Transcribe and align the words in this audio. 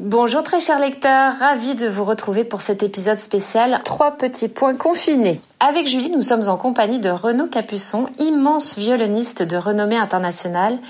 Bonjour 0.00 0.42
très 0.42 0.58
chers 0.58 0.80
lecteurs, 0.80 1.34
ravi 1.38 1.76
de 1.76 1.86
vous 1.86 2.02
retrouver 2.02 2.42
pour 2.42 2.62
cet 2.62 2.82
épisode 2.82 3.20
spécial 3.20 3.80
Trois 3.84 4.16
petits 4.16 4.48
points 4.48 4.74
confinés. 4.74 5.40
Avec 5.60 5.86
Julie, 5.86 6.10
nous 6.10 6.20
sommes 6.20 6.48
en 6.48 6.56
compagnie 6.56 6.98
de 6.98 7.10
Renaud 7.10 7.46
Capuçon, 7.46 8.06
immense 8.18 8.76
violoniste 8.76 9.44
de 9.44 9.56
renommée 9.56 9.96
internationale 9.96 10.80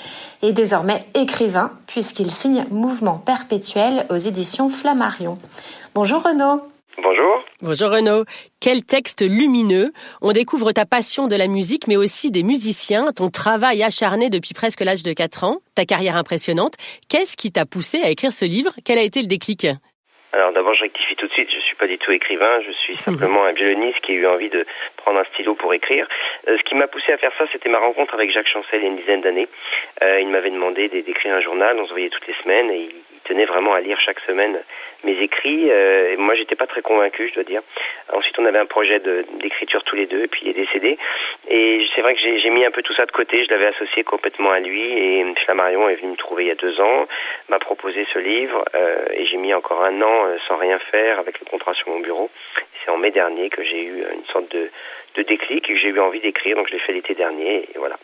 et 0.40 0.52
désormais 0.52 1.06
écrivain 1.12 1.70
puisqu'il 1.86 2.30
signe 2.30 2.64
Mouvement 2.70 3.18
perpétuel 3.18 4.06
aux 4.08 4.16
éditions 4.16 4.70
Flammarion. 4.70 5.36
Bonjour 5.94 6.22
Renaud. 6.22 6.62
Bonjour. 7.02 7.44
Bonjour 7.60 7.90
Renaud. 7.90 8.24
Quel 8.60 8.84
texte 8.84 9.22
lumineux. 9.22 9.92
On 10.22 10.32
découvre 10.32 10.72
ta 10.72 10.86
passion 10.86 11.26
de 11.26 11.36
la 11.36 11.48
musique, 11.48 11.88
mais 11.88 11.96
aussi 11.96 12.30
des 12.30 12.42
musiciens, 12.42 13.06
ton 13.14 13.30
travail 13.30 13.82
acharné 13.82 14.30
depuis 14.30 14.54
presque 14.54 14.80
l'âge 14.80 15.02
de 15.02 15.12
4 15.12 15.44
ans, 15.44 15.58
ta 15.74 15.84
carrière 15.84 16.16
impressionnante. 16.16 16.74
Qu'est-ce 17.08 17.36
qui 17.36 17.50
t'a 17.50 17.66
poussé 17.66 18.00
à 18.02 18.10
écrire 18.10 18.32
ce 18.32 18.44
livre? 18.44 18.72
Quel 18.84 18.98
a 18.98 19.02
été 19.02 19.20
le 19.20 19.26
déclic? 19.26 19.66
Alors 20.34 20.52
d'abord, 20.52 20.74
je 20.74 20.82
rectifie 20.82 21.14
tout 21.14 21.28
de 21.28 21.32
suite, 21.32 21.48
je 21.48 21.60
suis 21.60 21.76
pas 21.76 21.86
du 21.86 21.96
tout 21.96 22.10
écrivain, 22.10 22.60
je 22.66 22.72
suis 22.72 22.96
simplement 22.96 23.44
un 23.44 23.52
violoniste 23.52 24.00
qui 24.00 24.12
a 24.12 24.14
eu 24.16 24.26
envie 24.26 24.50
de 24.50 24.66
prendre 24.96 25.20
un 25.20 25.24
stylo 25.32 25.54
pour 25.54 25.72
écrire. 25.74 26.08
Euh, 26.48 26.56
ce 26.58 26.62
qui 26.64 26.74
m'a 26.74 26.88
poussé 26.88 27.12
à 27.12 27.18
faire 27.18 27.30
ça, 27.38 27.44
c'était 27.52 27.68
ma 27.68 27.78
rencontre 27.78 28.14
avec 28.14 28.32
Jacques 28.32 28.48
Chancel 28.48 28.80
il 28.80 28.82
y 28.82 28.86
a 28.86 28.88
une 28.88 28.96
dizaine 28.96 29.20
d'années. 29.20 29.46
Euh, 30.02 30.20
il 30.20 30.28
m'avait 30.28 30.50
demandé 30.50 30.88
d'écrire 30.88 31.34
un 31.34 31.40
journal, 31.40 31.78
on 31.78 31.86
se 31.86 31.92
voyait 31.92 32.08
toutes 32.08 32.26
les 32.26 32.34
semaines 32.42 32.68
et 32.70 32.88
il 32.88 33.20
tenait 33.24 33.44
vraiment 33.46 33.74
à 33.74 33.80
lire 33.80 33.98
chaque 34.00 34.20
semaine 34.20 34.58
mes 35.04 35.18
écrits. 35.20 35.70
Euh, 35.70 36.12
et 36.12 36.16
moi, 36.16 36.34
j'étais 36.34 36.54
pas 36.54 36.66
très 36.66 36.82
convaincu, 36.82 37.28
je 37.28 37.34
dois 37.34 37.44
dire. 37.44 37.62
Ensuite, 38.12 38.38
on 38.38 38.44
avait 38.44 38.58
un 38.58 38.66
projet 38.66 39.00
d'écriture 39.40 39.82
tous 39.84 39.96
les 39.96 40.06
deux, 40.06 40.24
et 40.24 40.26
puis 40.28 40.42
il 40.44 40.50
est 40.50 40.64
décédé. 40.64 40.98
Et 41.48 41.86
c'est 41.94 42.02
vrai 42.02 42.14
que 42.14 42.20
j'ai 42.20 42.50
mis 42.50 42.64
un 42.64 42.70
peu 42.70 42.82
tout 42.82 42.94
ça 42.94 43.06
de 43.06 43.12
côté. 43.12 43.44
Je 43.44 43.50
l'avais 43.50 43.66
associé 43.66 44.04
complètement 44.04 44.50
à 44.50 44.60
lui. 44.60 44.82
Et 44.82 45.24
Flammarion 45.44 45.88
est 45.88 45.96
venu 45.96 46.12
me 46.12 46.16
trouver 46.16 46.44
il 46.44 46.48
y 46.48 46.52
a 46.52 46.56
deux 46.56 46.80
ans, 46.80 47.06
m'a 47.48 47.58
proposé 47.58 48.06
ce 48.12 48.18
livre, 48.18 48.64
euh, 48.74 49.04
et 49.12 49.26
j'ai 49.26 49.36
mis 49.36 49.52
encore 49.52 49.84
un 49.84 50.00
an 50.00 50.26
euh, 50.26 50.36
sans 50.48 50.56
rien 50.56 50.78
faire 50.90 51.18
avec 51.18 51.38
le 51.40 51.46
contrat 51.46 51.74
sur 51.74 51.88
mon 51.88 52.00
bureau. 52.00 52.30
C'est 52.84 52.90
en 52.90 52.98
mai 52.98 53.10
dernier 53.10 53.48
que 53.50 53.62
j'ai 53.62 53.82
eu 53.82 54.04
une 54.12 54.24
sorte 54.26 54.50
de, 54.52 54.70
de 55.16 55.22
déclic 55.22 55.68
et 55.68 55.74
que 55.74 55.78
j'ai 55.78 55.88
eu 55.88 56.00
envie 56.00 56.20
d'écrire. 56.20 56.56
Donc, 56.56 56.68
je 56.68 56.74
l'ai 56.74 56.80
fait 56.80 56.92
l'été 56.92 57.14
dernier, 57.14 57.68
et 57.74 57.78
voilà. 57.78 57.96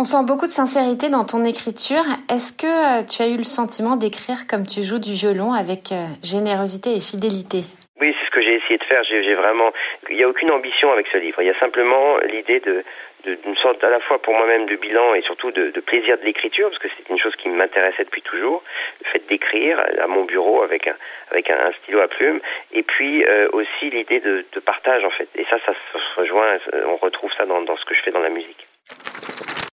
On 0.00 0.04
sent 0.04 0.24
beaucoup 0.24 0.46
de 0.46 0.50
sincérité 0.50 1.10
dans 1.10 1.26
ton 1.26 1.44
écriture. 1.44 2.00
Est-ce 2.32 2.56
que 2.56 2.64
euh, 2.64 3.04
tu 3.04 3.20
as 3.20 3.28
eu 3.28 3.36
le 3.36 3.44
sentiment 3.44 3.96
d'écrire 3.96 4.48
comme 4.48 4.64
tu 4.66 4.80
joues 4.80 4.98
du 4.98 5.12
violon 5.12 5.52
avec 5.52 5.92
euh, 5.92 6.08
générosité 6.24 6.96
et 6.96 7.04
fidélité? 7.04 7.68
Oui, 8.00 8.16
c'est 8.16 8.24
ce 8.24 8.30
que 8.30 8.40
j'ai 8.40 8.56
essayé 8.56 8.78
de 8.78 8.84
faire. 8.84 9.04
J'ai 9.04 9.34
vraiment, 9.34 9.70
il 10.08 10.16
n'y 10.16 10.22
a 10.22 10.28
aucune 10.30 10.52
ambition 10.52 10.90
avec 10.90 11.06
ce 11.12 11.18
livre. 11.18 11.42
Il 11.42 11.48
y 11.48 11.50
a 11.50 11.58
simplement 11.60 12.16
l'idée 12.32 12.60
de 12.60 12.82
d'une 13.26 13.56
sorte 13.56 13.84
à 13.84 13.90
la 13.90 14.00
fois 14.00 14.16
pour 14.22 14.32
moi-même 14.32 14.64
de 14.64 14.76
bilan 14.76 15.12
et 15.12 15.20
surtout 15.20 15.50
de, 15.50 15.68
plaisir 15.80 16.16
de 16.16 16.24
l'écriture 16.24 16.70
parce 16.70 16.80
que 16.80 16.88
c'est 16.96 17.10
une 17.10 17.18
chose 17.18 17.36
qui 17.36 17.50
m'intéressait 17.50 18.04
depuis 18.04 18.22
toujours 18.22 18.62
le 19.04 19.10
fait 19.10 19.22
d'écrire 19.28 19.78
à 20.02 20.06
mon 20.06 20.24
bureau 20.24 20.62
avec 20.62 20.86
un 20.86 20.96
avec 21.30 21.50
un, 21.50 21.70
stylo 21.82 22.00
à 22.00 22.08
plume 22.08 22.40
et 22.72 22.82
puis 22.82 23.22
euh, 23.26 23.50
aussi 23.52 23.90
l'idée 23.90 24.20
de, 24.20 24.42
partage 24.64 25.04
en 25.04 25.10
fait 25.10 25.28
et 25.34 25.44
ça 25.50 25.58
ça 25.66 25.74
se 25.74 26.18
rejoint 26.18 26.56
on 26.86 26.96
retrouve 26.96 27.30
ça 27.36 27.44
dans 27.44 27.76
ce 27.76 27.84
que 27.84 27.94
je 27.94 28.00
fais 28.00 28.10
dans 28.10 28.22
la 28.22 28.30
musique 28.30 28.66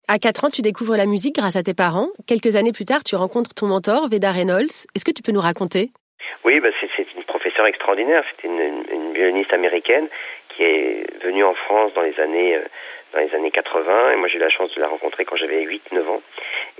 à 0.08 0.18
4 0.18 0.44
ans, 0.44 0.50
tu 0.50 0.62
découvres 0.62 0.96
la 0.96 1.06
musique 1.06 1.36
grâce 1.36 1.56
à 1.56 1.62
tes 1.62 1.74
parents. 1.74 2.08
Quelques 2.26 2.56
années 2.56 2.72
plus 2.72 2.84
tard, 2.84 3.04
tu 3.04 3.14
rencontres 3.14 3.54
ton 3.54 3.66
mentor, 3.66 4.08
Veda 4.08 4.32
Reynolds. 4.32 4.86
Est-ce 4.94 5.04
que 5.04 5.12
tu 5.12 5.22
peux 5.22 5.32
nous 5.32 5.40
raconter? 5.40 5.90
Oui, 6.44 6.58
bah 6.60 6.68
c'est 6.80 7.06
une 7.16 7.24
professeure 7.24 7.66
extraordinaire. 7.66 8.24
C'était 8.30 8.48
une, 8.48 8.84
une, 8.92 9.12
violoniste 9.12 9.52
américaine 9.52 10.08
qui 10.48 10.64
est 10.64 11.06
venue 11.22 11.44
en 11.44 11.54
France 11.54 11.92
dans 11.94 12.02
les 12.02 12.18
années 12.18 12.56
euh, 12.56 12.64
dans 13.12 13.20
les 13.20 13.34
années 13.34 13.50
80 13.50 14.12
et 14.12 14.16
moi 14.16 14.28
j'ai 14.28 14.36
eu 14.36 14.40
la 14.40 14.48
chance 14.48 14.74
de 14.74 14.80
la 14.80 14.88
rencontrer 14.88 15.24
quand 15.24 15.36
j'avais 15.36 15.62
8 15.62 15.92
9 15.92 16.08
ans. 16.08 16.22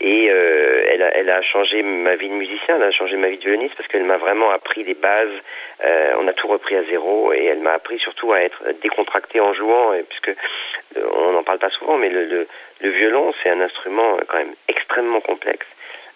Et 0.01 0.29
euh, 0.31 0.85
elle, 0.89 1.03
a, 1.03 1.17
elle 1.17 1.31
a 1.31 1.43
changé 1.43 1.83
ma 1.83 2.17
vie 2.17 2.29
de 2.29 2.35
musicien, 2.35 2.77
elle 2.77 2.83
a 2.83 2.91
changé 2.91 3.17
ma 3.17 3.29
vie 3.29 3.37
de 3.37 3.43
violoniste 3.43 3.75
parce 3.77 3.89
qu'elle 3.89 4.05
m'a 4.05 4.17
vraiment 4.17 4.51
appris 4.51 4.85
des 4.85 4.95
bases, 4.95 5.29
euh, 5.85 6.15
on 6.19 6.29
a 6.29 6.33
tout 6.33 6.49
repris 6.49 6.77
à 6.77 6.85
zéro 6.85 7.33
et 7.33 7.45
elle 7.45 7.61
m'a 7.61 7.73
appris 7.73 7.99
surtout 7.99 8.33
à 8.33 8.41
être 8.41 8.63
décontracté 8.83 9.41
en 9.41 9.53
jouant 9.55 9.93
et, 9.95 10.03
puisque 10.03 10.29
euh, 10.97 11.09
on 11.15 11.33
n'en 11.33 11.43
parle 11.43 11.59
pas 11.59 11.71
souvent 11.71 11.97
mais 11.97 12.09
le, 12.09 12.25
le, 12.25 12.47
le 12.81 12.91
violon 12.91 13.33
c'est 13.43 13.51
un 13.51 13.61
instrument 13.61 14.17
quand 14.29 14.39
même 14.39 14.55
extrêmement 14.69 15.21
complexe 15.21 15.67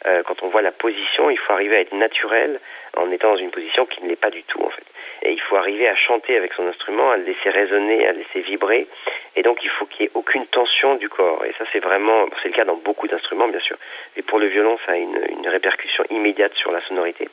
euh, 0.06 0.22
quand 0.24 0.42
on 0.42 0.48
voit 0.48 0.62
la 0.62 0.72
position, 0.72 1.30
il 1.30 1.38
faut 1.38 1.52
arriver 1.52 1.76
à 1.76 1.80
être 1.80 1.94
naturel 1.94 2.60
en 2.96 3.10
étant 3.10 3.32
dans 3.32 3.38
une 3.38 3.50
position 3.50 3.86
qui 3.86 4.02
ne 4.02 4.08
l'est 4.08 4.20
pas 4.20 4.30
du 4.30 4.42
tout 4.44 4.62
en 4.62 4.70
fait. 4.70 4.84
Et 5.22 5.32
il 5.32 5.40
faut 5.40 5.56
arriver 5.56 5.88
à 5.88 5.96
chanter 5.96 6.36
avec 6.36 6.52
son 6.52 6.66
instrument, 6.66 7.10
à 7.10 7.16
le 7.16 7.24
laisser 7.24 7.50
résonner, 7.50 8.06
à 8.06 8.12
le 8.12 8.18
laisser 8.18 8.40
vibrer. 8.40 8.86
Et 9.34 9.42
donc 9.42 9.58
il 9.64 9.70
faut 9.70 9.86
qu'il 9.86 10.04
n'y 10.04 10.06
ait 10.06 10.12
aucune 10.14 10.46
tension 10.46 10.94
du 10.96 11.08
corps. 11.08 11.44
Et 11.44 11.52
ça 11.58 11.64
c'est 11.72 11.80
vraiment, 11.80 12.26
c'est 12.42 12.48
le 12.48 12.54
cas 12.54 12.64
dans 12.64 12.76
beaucoup 12.76 13.08
d'instruments 13.08 13.48
bien 13.48 13.60
sûr. 13.60 13.76
Mais 14.16 14.22
pour 14.22 14.38
le 14.38 14.46
violon, 14.46 14.78
ça 14.86 14.92
a 14.92 14.96
une, 14.96 15.16
répercussion 15.46 16.04
immédiate 16.10 16.54
sur 16.54 16.72
la 16.72 16.80
sonorité. 16.82 17.28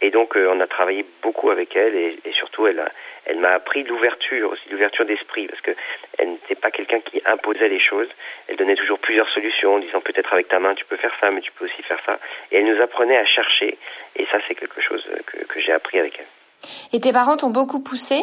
Et 0.00 0.10
donc 0.10 0.36
euh, 0.36 0.50
on 0.52 0.60
a 0.60 0.66
travaillé 0.66 1.04
beaucoup 1.22 1.50
avec 1.50 1.74
elle 1.74 1.94
et 1.94 2.32
surtout 2.32 2.66
elle 2.66 2.80
a, 2.80 2.90
elle 3.26 3.38
m'a 3.38 3.50
appris 3.50 3.82
l'ouverture 3.82 4.52
aussi, 4.52 4.68
l'ouverture 4.70 5.04
d'esprit 5.04 5.46
parce 5.48 5.60
que 5.60 5.72
elle 6.18 6.30
n'était 6.30 6.54
pas 6.54 6.70
quelqu'un 6.70 7.00
qui 7.00 7.20
imposait 7.26 7.68
les 7.68 7.80
choses. 7.80 8.08
Elle 8.48 8.56
donnait 8.56 8.76
toujours 8.76 8.98
plusieurs 8.98 9.28
solutions 9.30 9.74
en 9.74 9.78
disant 9.78 10.00
peut-être 10.00 10.32
avec 10.32 10.48
ta 10.48 10.58
main 10.58 10.74
tu 10.74 10.84
peux 10.84 10.96
faire 10.96 11.14
ça 11.20 11.30
mais 11.30 11.40
tu 11.40 11.52
peux 11.52 11.64
aussi 11.66 11.82
faire 11.82 12.00
ça. 12.06 12.18
Et 12.50 12.58
elle 12.58 12.66
nous 12.66 12.80
apprenait 12.80 13.18
à 13.18 13.26
chercher 13.26 13.76
et 14.16 14.26
ça 14.26 14.38
c'est 14.46 14.54
quelque 14.54 14.80
chose 14.80 15.04
que, 15.26 15.44
que 15.44 15.60
j'ai 15.60 15.72
appris 15.72 15.98
avec 15.98 16.18
elle. 16.18 16.26
Et 16.92 17.00
tes 17.00 17.12
parents 17.12 17.36
t'ont 17.36 17.50
beaucoup 17.50 17.82
poussé? 17.82 18.22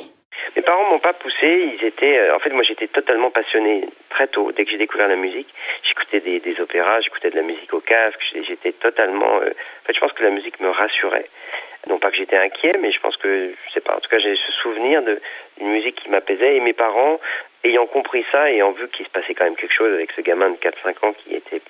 Mes 0.55 0.61
parents 0.61 0.89
m'ont 0.89 0.99
pas 0.99 1.13
poussé, 1.13 1.77
ils 1.79 1.85
étaient 1.85 2.17
euh, 2.17 2.35
en 2.35 2.39
fait 2.39 2.51
moi 2.51 2.63
j'étais 2.63 2.87
totalement 2.87 3.31
passionné 3.31 3.87
très 4.09 4.27
tôt 4.27 4.51
dès 4.51 4.65
que 4.65 4.71
j'ai 4.71 4.77
découvert 4.77 5.07
la 5.07 5.15
musique, 5.15 5.47
j'écoutais 5.83 6.19
des, 6.19 6.39
des 6.39 6.59
opéras, 6.59 7.01
j'écoutais 7.01 7.29
de 7.29 7.35
la 7.35 7.43
musique 7.43 7.73
au 7.73 7.79
casque, 7.79 8.19
j'étais 8.47 8.71
totalement 8.73 9.41
euh, 9.41 9.49
en 9.49 9.85
fait 9.85 9.93
je 9.93 9.99
pense 9.99 10.13
que 10.13 10.23
la 10.23 10.29
musique 10.29 10.59
me 10.59 10.69
rassurait. 10.69 11.29
Non 11.87 11.99
pas 11.99 12.11
que 12.11 12.17
j'étais 12.17 12.37
inquiet, 12.37 12.77
mais 12.79 12.91
je 12.91 12.99
pense 12.99 13.17
que 13.17 13.53
je 13.67 13.73
sais 13.73 13.81
pas 13.81 13.95
en 13.95 13.99
tout 13.99 14.09
cas 14.09 14.19
j'ai 14.19 14.35
ce 14.35 14.51
souvenir 14.53 15.01
d'une 15.01 15.67
musique 15.69 15.95
qui 15.95 16.09
m'apaisait 16.09 16.55
et 16.57 16.59
mes 16.59 16.73
parents 16.73 17.19
ayant 17.63 17.85
compris 17.87 18.25
ça 18.31 18.49
ayant 18.51 18.71
vu 18.71 18.87
qu'il 18.89 19.05
se 19.05 19.11
passait 19.11 19.33
quand 19.33 19.45
même 19.45 19.55
quelque 19.55 19.73
chose 19.73 19.93
avec 19.93 20.11
ce 20.11 20.21
gamin 20.21 20.49
de 20.51 20.57
4 20.57 20.77
5 20.83 21.03
ans 21.03 21.13
qui 21.13 21.35
était 21.35 21.61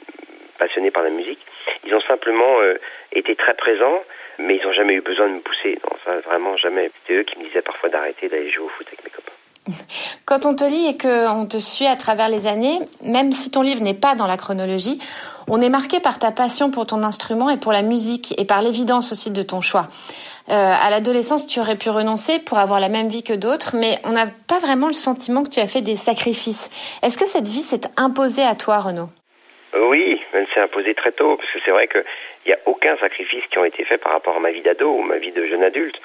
passionné 0.60 0.92
par 0.92 1.04
la 1.04 1.10
musique, 1.10 1.40
ils 1.84 1.94
ont 1.96 2.02
simplement 2.02 2.62
euh, 2.62 2.76
été 3.12 3.36
très 3.36 3.56
présents 3.56 4.04
mais 4.40 4.58
ils 4.58 4.66
n'ont 4.66 4.74
jamais 4.74 4.94
eu 4.94 5.02
besoin 5.02 5.28
de 5.28 5.36
me 5.36 5.40
pousser. 5.40 5.80
Non, 5.84 5.98
ça, 6.06 6.20
vraiment 6.22 6.58
jamais. 6.58 6.92
C'était 7.02 7.20
eux 7.20 7.24
qui 7.24 7.38
me 7.40 7.46
disaient 7.46 7.62
parfois 7.62 7.90
d'arrêter 7.90 8.30
d'aller 8.30 8.52
jouer 8.52 8.66
au 8.66 8.70
foot 8.70 8.88
avec 8.88 9.04
mes 9.04 9.12
copains. 9.12 9.32
Quand 10.26 10.46
on 10.46 10.56
te 10.56 10.64
lit 10.64 10.90
et 10.90 10.98
qu'on 10.98 11.46
te 11.46 11.58
suit 11.58 11.88
à 11.88 11.96
travers 11.96 12.28
les 12.28 12.48
années, 12.48 12.80
même 13.02 13.32
si 13.32 13.52
ton 13.52 13.62
livre 13.62 13.82
n'est 13.82 13.94
pas 13.94 14.16
dans 14.16 14.28
la 14.28 14.38
chronologie, 14.38 15.00
on 15.48 15.62
est 15.62 15.70
marqué 15.70 16.00
par 16.00 16.20
ta 16.20 16.32
passion 16.32 16.72
pour 16.72 16.86
ton 16.86 17.04
instrument 17.04 17.50
et 17.50 17.58
pour 17.58 17.72
la 17.72 17.82
musique 17.82 18.34
et 18.40 18.46
par 18.46 18.62
l'évidence 18.62 19.12
aussi 19.12 19.32
de 19.32 19.44
ton 19.44 19.62
choix. 19.62 19.88
Euh, 20.50 20.54
à 20.54 20.90
l'adolescence, 20.90 21.48
tu 21.48 21.60
aurais 21.60 21.78
pu 21.78 21.90
renoncer 21.90 22.40
pour 22.40 22.58
avoir 22.58 22.80
la 22.80 22.90
même 22.90 23.08
vie 23.08 23.24
que 23.24 23.34
d'autres, 23.34 23.76
mais 23.78 24.00
on 24.04 24.12
n'a 24.12 24.28
pas 24.48 24.60
vraiment 24.60 24.88
le 24.88 24.94
sentiment 24.94 25.44
que 25.44 25.50
tu 25.50 25.60
as 25.60 25.68
fait 25.68 25.82
des 25.82 25.96
sacrifices. 25.96 26.70
Est-ce 27.02 27.18
que 27.18 27.26
cette 27.26 27.48
vie 27.48 27.62
s'est 27.62 27.88
imposée 27.96 28.44
à 28.44 28.56
toi, 28.56 28.80
Renaud? 28.80 29.10
Oui, 29.76 30.20
elle 30.34 30.46
s'est 30.54 30.60
imposée 30.60 30.94
très 30.94 31.12
tôt, 31.14 31.38
parce 31.38 31.52
que 31.52 31.60
c'est 31.66 31.72
vrai 31.72 31.88
que 31.88 32.04
il 32.46 32.50
n'y 32.50 32.54
a 32.54 32.60
aucun 32.66 32.98
sacrifice 32.98 33.44
qui 33.50 33.58
ont 33.58 33.66
été 33.66 33.86
faits 33.86 34.02
par 34.02 34.12
rapport 34.12 34.36
à 34.36 34.40
ma 34.40 34.52
vie 34.52 34.62
d'ado 34.62 34.92
ou 34.92 35.02
ma 35.02 35.18
vie 35.18 35.32
de 35.32 35.46
jeune 35.46 35.64
adulte. 35.64 35.96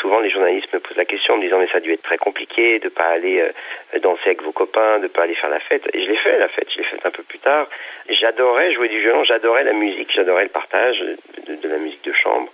Souvent, 0.00 0.20
les 0.20 0.30
journalistes 0.30 0.72
me 0.72 0.80
posent 0.80 0.96
la 0.96 1.04
question 1.04 1.34
en 1.34 1.36
me 1.36 1.42
disant 1.42 1.58
mais 1.58 1.68
ça 1.68 1.78
a 1.78 1.80
dû 1.80 1.92
être 1.92 2.02
très 2.02 2.18
compliqué 2.18 2.78
de 2.78 2.88
pas 2.88 3.06
aller 3.06 3.40
euh, 3.40 3.98
danser 4.00 4.22
avec 4.26 4.42
vos 4.42 4.52
copains, 4.52 4.98
de 4.98 5.08
pas 5.08 5.22
aller 5.22 5.34
faire 5.34 5.50
la 5.50 5.60
fête. 5.60 5.82
Et 5.92 6.02
je 6.02 6.08
l'ai 6.08 6.16
fait 6.16 6.38
la 6.38 6.48
fête, 6.48 6.68
je 6.72 6.78
l'ai 6.78 6.84
faite 6.84 7.04
un 7.04 7.10
peu 7.10 7.22
plus 7.22 7.38
tard. 7.38 7.68
J'adorais 8.08 8.72
jouer 8.72 8.88
du 8.88 9.00
violon, 9.00 9.24
j'adorais 9.24 9.64
la 9.64 9.72
musique, 9.72 10.10
j'adorais 10.12 10.44
le 10.44 10.50
partage 10.50 10.98
de, 11.00 11.54
de, 11.54 11.68
la 11.68 11.78
musique 11.78 12.04
de 12.04 12.12
chambre. 12.12 12.50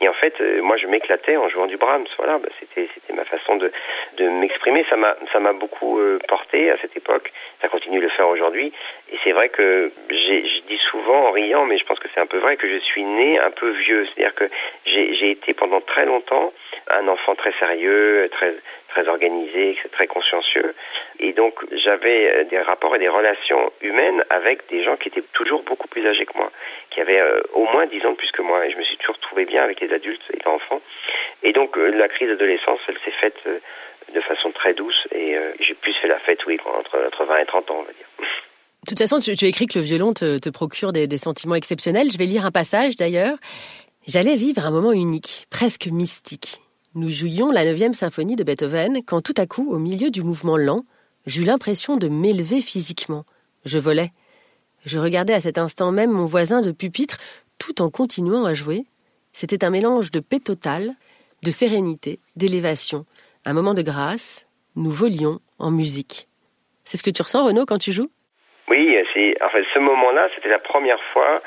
Et 0.00 0.08
en 0.08 0.12
fait, 0.12 0.34
euh, 0.40 0.60
moi, 0.62 0.76
je 0.76 0.86
m'éclatais 0.86 1.36
en 1.36 1.48
jouant 1.48 1.66
du 1.66 1.76
Brahms. 1.76 2.06
Voilà, 2.18 2.38
bah, 2.38 2.48
c'était 2.60 2.88
c'était 2.94 3.12
ma 3.14 3.24
façon 3.24 3.56
de 3.56 3.72
de 4.18 4.28
m'exprimer. 4.28 4.84
Ça 4.90 4.96
m'a 4.96 5.16
ça 5.32 5.40
m'a 5.40 5.52
beaucoup 5.52 5.98
euh, 5.98 6.18
porté 6.28 6.70
à 6.70 6.76
cette 6.78 6.96
époque. 6.96 7.32
Ça 7.62 7.68
continue 7.68 7.98
de 7.98 8.04
le 8.04 8.10
faire 8.10 8.28
aujourd'hui. 8.28 8.72
Et 9.10 9.18
c'est 9.24 9.32
vrai 9.32 9.48
que 9.48 9.90
je 10.10 10.60
dis 10.68 10.78
souvent 10.90 11.28
en 11.28 11.30
riant, 11.30 11.64
mais 11.64 11.78
je 11.78 11.84
pense 11.84 11.98
que 11.98 12.08
c'est 12.14 12.20
un 12.20 12.26
peu 12.26 12.38
vrai 12.38 12.56
que 12.56 12.68
je 12.68 12.78
suis 12.78 13.04
né 13.04 13.38
un 13.38 13.50
peu 13.50 13.70
vieux. 13.70 14.06
C'est-à-dire 14.06 14.34
que 14.34 14.50
j'ai 14.84 15.30
été 15.30 15.54
pendant 15.54 15.80
très 15.80 16.04
longtemps 16.04 16.52
un 16.88 17.08
enfant 17.08 17.34
très 17.34 17.52
sérieux, 17.58 18.28
très 18.32 18.54
très 18.96 19.08
organisé, 19.08 19.76
très 19.92 20.06
consciencieux. 20.06 20.74
Et 21.20 21.32
donc 21.32 21.54
j'avais 21.84 22.30
euh, 22.30 22.44
des 22.44 22.58
rapports 22.58 22.96
et 22.96 22.98
des 22.98 23.08
relations 23.08 23.70
humaines 23.82 24.24
avec 24.30 24.68
des 24.70 24.82
gens 24.84 24.96
qui 24.96 25.08
étaient 25.08 25.24
toujours 25.34 25.62
beaucoup 25.64 25.88
plus 25.88 26.06
âgés 26.06 26.24
que 26.24 26.36
moi, 26.36 26.50
qui 26.90 27.00
avaient 27.00 27.20
euh, 27.20 27.40
au 27.52 27.64
moins 27.64 27.86
dix 27.86 28.02
ans 28.06 28.12
de 28.12 28.16
plus 28.16 28.32
que 28.32 28.40
moi. 28.40 28.66
Et 28.66 28.70
je 28.70 28.78
me 28.78 28.82
suis 28.84 28.96
toujours 28.96 29.18
trouvé 29.18 29.44
bien 29.44 29.62
avec 29.62 29.80
les 29.80 29.92
adultes 29.92 30.22
et 30.32 30.38
les 30.38 30.46
enfants. 30.46 30.80
Et 31.42 31.52
donc 31.52 31.76
euh, 31.76 31.90
la 31.90 32.08
crise 32.08 32.28
d'adolescence, 32.28 32.80
elle 32.88 32.98
s'est 33.04 33.18
faite 33.20 33.38
de 34.14 34.20
façon 34.20 34.50
très 34.52 34.72
douce 34.72 35.06
et 35.12 35.36
j'ai 35.60 35.74
plus 35.74 35.92
fait 35.94 36.08
la 36.08 36.18
fête, 36.20 36.46
oui, 36.46 36.58
entre, 36.64 36.98
entre 37.06 37.24
20 37.24 37.38
et 37.38 37.46
30 37.46 37.70
ans, 37.70 37.76
on 37.80 37.82
va 37.82 37.92
dire. 37.92 38.06
De 38.84 38.90
toute 38.90 39.00
façon, 39.00 39.18
tu, 39.18 39.34
tu 39.34 39.46
écris 39.46 39.66
que 39.66 39.80
le 39.80 39.84
violon 39.84 40.12
te, 40.12 40.48
procure 40.50 40.92
des 40.92 41.18
sentiments 41.18 41.56
exceptionnels. 41.56 42.08
Je 42.12 42.18
vais 42.18 42.24
lire 42.24 42.46
un 42.46 42.52
passage 42.52 42.94
d'ailleurs. 42.94 43.36
J'allais 44.06 44.36
vivre 44.36 44.64
un 44.64 44.70
moment 44.70 44.92
unique, 44.92 45.46
presque 45.50 45.86
mystique. 45.86 46.60
Nous 46.96 47.10
jouions 47.10 47.52
la 47.52 47.66
neuvième 47.66 47.92
symphonie 47.92 48.36
de 48.36 48.42
Beethoven 48.42 49.04
quand 49.06 49.20
tout 49.20 49.34
à 49.36 49.44
coup, 49.44 49.70
au 49.70 49.78
milieu 49.78 50.08
du 50.08 50.22
mouvement 50.22 50.56
lent, 50.56 50.86
j'eus 51.26 51.44
l'impression 51.44 51.98
de 51.98 52.08
m'élever 52.08 52.62
physiquement. 52.62 53.26
Je 53.66 53.78
volais. 53.78 54.12
Je 54.86 54.98
regardais 54.98 55.34
à 55.34 55.40
cet 55.40 55.58
instant 55.58 55.92
même 55.92 56.10
mon 56.10 56.24
voisin 56.24 56.62
de 56.62 56.72
pupitre 56.72 57.18
tout 57.58 57.82
en 57.82 57.90
continuant 57.90 58.46
à 58.46 58.54
jouer. 58.54 58.86
C'était 59.34 59.62
un 59.62 59.68
mélange 59.68 60.10
de 60.10 60.20
paix 60.20 60.40
totale, 60.40 60.92
de 61.42 61.50
sérénité, 61.50 62.18
d'élévation, 62.34 63.04
un 63.44 63.52
moment 63.52 63.74
de 63.74 63.82
grâce. 63.82 64.46
Nous 64.74 64.90
volions 64.90 65.40
en 65.58 65.70
musique. 65.70 66.28
C'est 66.84 66.96
ce 66.96 67.02
que 67.02 67.10
tu 67.10 67.20
ressens, 67.20 67.44
Renaud, 67.44 67.66
quand 67.66 67.76
tu 67.76 67.92
joues? 67.92 68.10
Oui, 68.68 68.96
c'est 69.12 69.36
en 69.42 69.50
fait 69.50 69.64
ce 69.74 69.78
moment-là, 69.80 70.30
c'était 70.34 70.48
la 70.48 70.60
première 70.60 71.02
fois 71.12 71.42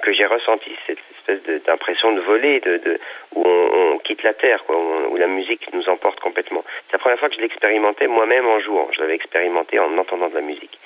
que 0.00 0.12
j'ai 0.12 0.26
ressenti 0.26 0.70
cette 0.86 0.98
espèce 1.18 1.62
d'impression 1.64 2.12
de, 2.12 2.20
voler, 2.20 2.60
de, 2.60 2.78
de 2.78 3.00
où 3.34 3.42
on, 3.44 3.94
on, 3.94 3.98
quitte 3.98 4.22
la 4.22 4.34
terre, 4.34 4.64
quoi, 4.64 4.76
où, 4.76 5.16
la 5.16 5.26
musique 5.26 5.72
nous 5.72 5.88
emporte 5.88 6.20
complètement. 6.20 6.64
C'est 6.86 6.94
la 6.94 6.98
première 6.98 7.18
fois 7.18 7.28
que 7.28 7.36
je 7.36 7.40
l'expérimentais 7.40 8.06
moi-même 8.06 8.46
en 8.46 8.58
jouant. 8.60 8.88
Je 8.92 9.00
l'avais 9.00 9.14
expérimenté 9.14 9.78
en 9.78 9.96
entendant 9.98 10.28
de 10.28 10.34
la 10.34 10.40
musique. 10.40 10.78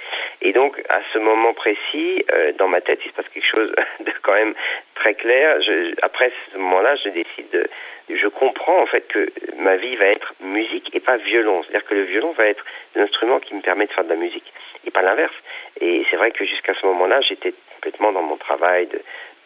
Et 0.43 0.53
donc, 0.53 0.83
à 0.89 1.01
ce 1.13 1.19
moment 1.19 1.55
précis, 1.55 2.25
euh, 2.33 2.53
dans 2.53 2.69
ma 2.69 2.81
tête, 2.81 3.01
il 3.05 3.11
se 3.11 3.15
passe 3.15 3.29
quelque 3.33 3.47
chose 3.47 3.73
de 4.01 4.13
quand 4.23 4.35
même 4.35 4.55
très 5.07 5.15
clair. 5.15 5.59
Après 6.03 6.33
ce 6.53 6.59
moment-là, 6.59 6.97
je 6.97 7.11
décide 7.11 7.49
de, 7.53 7.69
je 8.11 8.27
comprends 8.27 8.81
en 8.83 8.87
fait 8.87 9.07
que 9.07 9.31
ma 9.59 9.77
vie 9.77 9.95
va 9.97 10.07
être 10.07 10.35
musique 10.41 10.91
et 10.95 11.01
pas 11.01 11.17
violon. 11.17 11.63
C'est-à-dire 11.63 11.87
que 11.87 11.95
le 11.95 12.03
violon 12.03 12.33
va 12.33 12.47
être 12.47 12.65
l'instrument 12.97 13.39
qui 13.39 13.55
me 13.55 13.61
permet 13.61 13.87
de 13.87 13.93
faire 13.93 14.05
de 14.05 14.09
la 14.09 14.17
musique 14.17 14.53
et 14.85 14.91
pas 14.91 15.03
l'inverse. 15.03 15.35
Et 15.81 16.05
c'est 16.11 16.17
vrai 16.17 16.33
que 16.33 16.45
jusqu'à 16.45 16.75
ce 16.75 16.85
moment-là, 16.87 17.21
j'étais 17.21 17.55
complètement 17.75 18.11
dans 18.11 18.23
mon 18.23 18.37
travail 18.37 18.89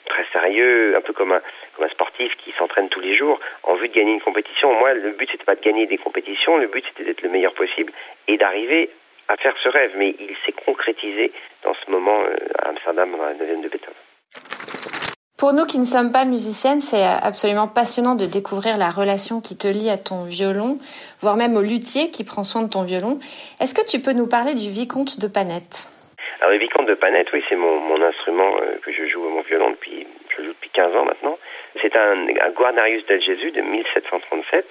très 0.06 0.24
sérieux, 0.32 0.96
un 0.96 1.02
peu 1.02 1.12
comme 1.12 1.32
un, 1.32 1.42
comme 1.76 1.84
un 1.84 1.90
sportif 1.90 2.34
qui 2.36 2.52
s'entraîne 2.52 2.88
tous 2.88 3.00
les 3.00 3.14
jours 3.14 3.38
en 3.64 3.74
vue 3.74 3.88
de 3.88 3.94
gagner 3.94 4.12
une 4.12 4.22
compétition. 4.22 4.72
Moi, 4.72 4.94
le 4.94 5.10
but, 5.10 5.28
c'était 5.30 5.44
pas 5.44 5.56
de 5.56 5.60
gagner 5.60 5.86
des 5.86 5.98
compétitions, 5.98 6.56
le 6.56 6.68
but, 6.68 6.84
c'était 6.88 7.04
d'être 7.04 7.22
le 7.22 7.28
meilleur 7.28 7.52
possible 7.52 7.92
et 8.28 8.38
d'arriver 8.38 8.88
à 9.28 9.36
faire 9.36 9.54
ce 9.62 9.68
rêve. 9.68 9.92
Mais 9.96 10.14
il 10.18 10.36
s'est 10.46 10.56
concrétisé 10.64 11.32
dans 11.62 11.74
ce 11.74 11.90
moment 11.90 12.22
euh, 12.22 12.36
à 12.58 12.70
Amsterdam, 12.70 13.14
dans 13.14 13.24
la 13.24 13.34
9 13.34 13.60
de 13.60 13.68
Beethoven. 13.68 14.89
Pour 15.40 15.54
nous 15.54 15.64
qui 15.64 15.78
ne 15.78 15.86
sommes 15.86 16.12
pas 16.12 16.26
musiciennes, 16.26 16.82
c'est 16.82 17.02
absolument 17.02 17.66
passionnant 17.66 18.14
de 18.14 18.26
découvrir 18.26 18.76
la 18.76 18.90
relation 18.90 19.40
qui 19.40 19.56
te 19.56 19.66
lie 19.66 19.88
à 19.88 19.96
ton 19.96 20.24
violon, 20.24 20.76
voire 21.22 21.36
même 21.36 21.56
au 21.56 21.62
luthier 21.62 22.10
qui 22.10 22.24
prend 22.24 22.44
soin 22.44 22.60
de 22.60 22.68
ton 22.68 22.82
violon. 22.82 23.18
Est-ce 23.58 23.72
que 23.72 23.80
tu 23.80 24.00
peux 24.00 24.12
nous 24.12 24.28
parler 24.28 24.52
du 24.52 24.68
vicomte 24.68 25.18
de 25.18 25.26
Panette? 25.28 25.88
Alors 26.42 26.52
le 26.52 26.58
vicomte 26.58 26.88
de 26.88 26.94
Panette, 26.94 27.28
oui, 27.32 27.42
c'est 27.48 27.56
mon, 27.56 28.02
instrument 28.02 28.52
euh, 28.60 28.76
que 28.84 28.92
je 28.92 29.08
joue 29.08 29.26
mon 29.30 29.40
violon 29.40 29.70
depuis, 29.70 30.06
je 30.28 30.42
joue 30.42 30.52
depuis 30.52 30.68
15 30.74 30.94
ans 30.94 31.06
maintenant. 31.06 31.38
C'est 31.80 31.96
un, 31.96 32.28
un 32.28 32.50
Guarnarius 32.50 33.06
del 33.06 33.22
Jésus 33.22 33.50
de 33.50 33.62
1737. 33.62 34.66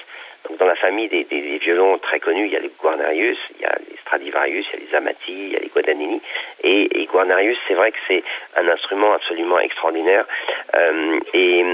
Donc 0.47 0.57
dans 0.57 0.65
la 0.65 0.75
famille 0.75 1.09
des, 1.09 1.25
des, 1.25 1.41
des, 1.41 1.57
violons 1.57 1.97
très 1.97 2.19
connus, 2.19 2.45
il 2.45 2.51
y 2.51 2.55
a 2.55 2.59
les 2.59 2.71
Guarnarius, 2.81 3.37
il 3.55 3.61
y 3.61 3.65
a 3.65 3.75
les 3.89 3.97
Stradivarius, 3.97 4.65
il 4.73 4.79
y 4.79 4.83
a 4.83 4.89
les 4.89 4.95
Amati, 4.95 5.31
il 5.31 5.51
y 5.51 5.55
a 5.55 5.59
les 5.59 5.67
Guadagnini. 5.67 6.21
Et, 6.63 7.01
et 7.01 7.05
Guarnarius, 7.05 7.57
c'est 7.67 7.73
vrai 7.73 7.91
que 7.91 7.97
c'est 8.07 8.23
un 8.55 8.67
instrument 8.67 9.13
absolument 9.13 9.59
extraordinaire. 9.59 10.25
Euh, 10.75 11.19
et, 11.33 11.65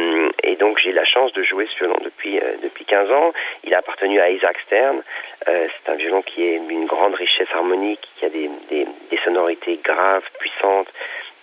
et, 0.44 0.56
donc 0.56 0.80
j'ai 0.80 0.92
la 0.92 1.06
chance 1.06 1.32
de 1.34 1.44
jouer 1.44 1.68
ce 1.72 1.78
violon 1.78 1.98
depuis 2.04 2.40
euh, 2.40 2.56
depuis 2.64 2.86
15 2.86 3.12
ans. 3.12 3.34
Il 3.64 3.74
a 3.74 3.80
appartenu 3.80 4.20
à 4.20 4.30
Isaac 4.30 4.58
Stern. 4.66 5.02
Euh, 5.48 5.68
c'est 5.70 5.92
un 5.92 5.96
violon 5.96 6.22
qui 6.22 6.44
est 6.44 6.56
une 6.56 6.86
grande 6.86 7.16
richesse 7.16 7.50
harmonique, 7.54 8.02
qui 8.18 8.26
a 8.26 8.30
des, 8.30 8.50
des, 8.70 8.88
des 9.12 9.18
sonorités 9.24 9.80
graves, 9.84 10.24
puissantes. 10.40 10.88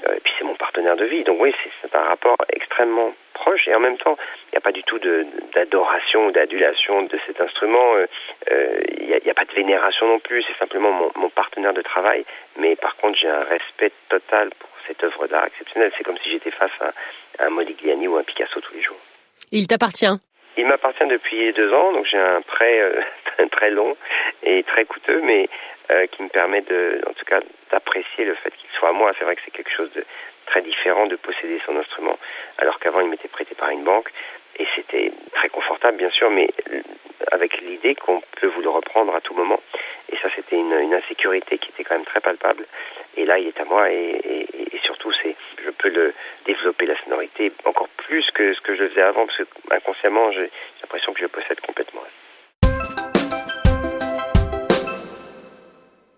Euh, 0.06 0.14
et 0.14 0.20
puis 0.20 0.32
c'est 0.38 0.44
mon 0.44 0.54
partenaire 0.54 0.96
de 0.96 1.04
vie. 1.04 1.25
Donc 1.25 1.40
oui, 1.40 1.54
c'est 1.82 1.94
un 1.94 2.02
rapport 2.02 2.37
extrêmement 2.52 3.14
proche 3.34 3.66
et 3.69 3.75
en 3.75 3.81
même 3.81 3.99
temps, 3.99 4.16
il 4.49 4.52
n'y 4.52 4.58
a 4.58 4.60
pas 4.60 4.72
du 4.72 4.82
tout 4.84 4.99
d'adoration 5.54 6.26
ou 6.26 6.31
d'adulation 6.32 7.02
de 7.02 7.19
cet 7.26 7.40
instrument. 7.40 7.94
Euh, 7.94 8.06
euh, 8.50 8.81
il 9.00 9.06
n'y 9.06 9.14
a, 9.14 9.31
a, 9.31 9.34
pas 9.34 9.44
de 9.44 9.54
vénération 9.54 10.06
non 10.06 10.19
plus. 10.19 10.43
C'est 10.43 10.58
simplement 10.58 10.90
mon, 10.90 11.10
mon, 11.16 11.31
partenaire 11.31 11.75
de 11.75 11.82
travail. 11.82 12.25
Mais 12.56 12.76
par 12.76 12.96
contre, 12.96 13.19
j'ai 13.19 13.28
un 13.28 13.44
respect 13.44 13.93
total 14.08 14.50
pour 14.58 14.70
cette 14.87 15.02
œuvre 15.04 15.26
d'art 15.26 15.46
exceptionnelle. 15.46 15.93
C'est 15.96 16.04
comme 16.04 16.19
si 16.19 16.31
j'étais 16.31 16.50
face 16.50 16.70
à, 16.81 16.93
à 17.43 17.46
un 17.46 17.50
Modigliani 17.50 18.08
ou 18.08 18.16
un 18.16 18.22
Picasso 18.22 18.60
tous 18.60 18.75
les 18.75 18.82
jours. 18.82 19.00
Il 19.50 19.66
t'appartient 19.66 20.19
il 20.56 20.66
m'appartient 20.66 21.06
depuis 21.06 21.52
deux 21.54 21.72
ans, 21.72 21.93
donc 21.93 22.06
j'ai 22.06 22.19
un 22.19 22.43
prêt 22.43 22.81
euh, 22.81 23.00
très 23.50 23.70
long 23.70 23.96
et 24.43 24.62
très 24.64 24.84
coûteux, 24.84 25.20
mais 25.23 25.49
euh, 25.90 26.06
qui 26.06 26.23
me 26.23 26.29
permet 26.29 26.62
de, 26.62 27.00
en 27.06 27.12
tout 27.12 27.25
cas, 27.25 27.40
d'apprécier 27.70 28.25
le 28.25 28.34
fait 28.34 28.50
qu'il 28.50 28.70
soit 28.79 28.90
à 28.90 28.93
moi. 28.93 29.12
C'est 29.19 29.25
vrai 29.25 29.37
que 29.37 29.43
c'est 29.44 29.50
quelque 29.50 29.73
chose 29.75 29.93
de 29.93 30.05
très 30.46 30.62
différent 30.62 31.06
de 31.06 31.17
posséder 31.17 31.61
son 31.64 31.76
instrument, 31.76 32.19
alors 32.58 32.79
qu'avant 32.79 33.00
il 33.00 33.08
m'était 33.08 33.29
prêté 33.29 33.55
par 33.55 33.70
une 33.70 33.84
banque 33.84 34.11
et 34.58 34.67
c'était 34.75 35.12
très 35.32 35.49
confortable 35.49 35.96
bien 35.96 36.11
sûr, 36.11 36.31
mais 36.31 36.49
avec 37.31 37.61
l'idée 37.61 37.94
qu'on 37.94 38.20
peut 38.40 38.49
vous 38.49 38.61
le 38.61 38.69
reprendre 38.69 39.14
à 39.14 39.20
tout 39.20 39.35
moment. 39.35 39.61
Et 40.11 40.17
ça, 40.17 40.28
c'était 40.35 40.56
une, 40.56 40.93
insécurité 40.93 41.58
qui 41.58 41.70
était 41.70 41.85
quand 41.85 41.94
même 41.94 42.05
très 42.05 42.20
palpable. 42.20 42.67
Et 43.17 43.25
là, 43.25 43.38
il 43.38 43.49
est 43.49 43.61
à 43.61 43.64
moi 43.64 43.90
et, 43.90 44.46
surtout, 44.82 45.12
je 45.12 45.70
peux 45.70 45.88
le 45.88 46.12
développer 46.44 46.87
la 46.87 47.00
sonorité 47.02 47.52
encore 47.64 47.88
plus 47.96 48.28
que 48.32 48.52
ce 48.52 48.61
que 48.61 48.75
je 48.75 48.88
faisais 48.88 49.02
avant, 49.02 49.26
parce 49.26 49.38
que 49.38 49.44
inconsciemment, 49.70 50.32
j'ai 50.32 50.50
l'impression 50.82 51.12
que 51.12 51.19
je 51.19 51.25
le 51.25 51.28
possède 51.28 51.61
complètement. 51.61 52.02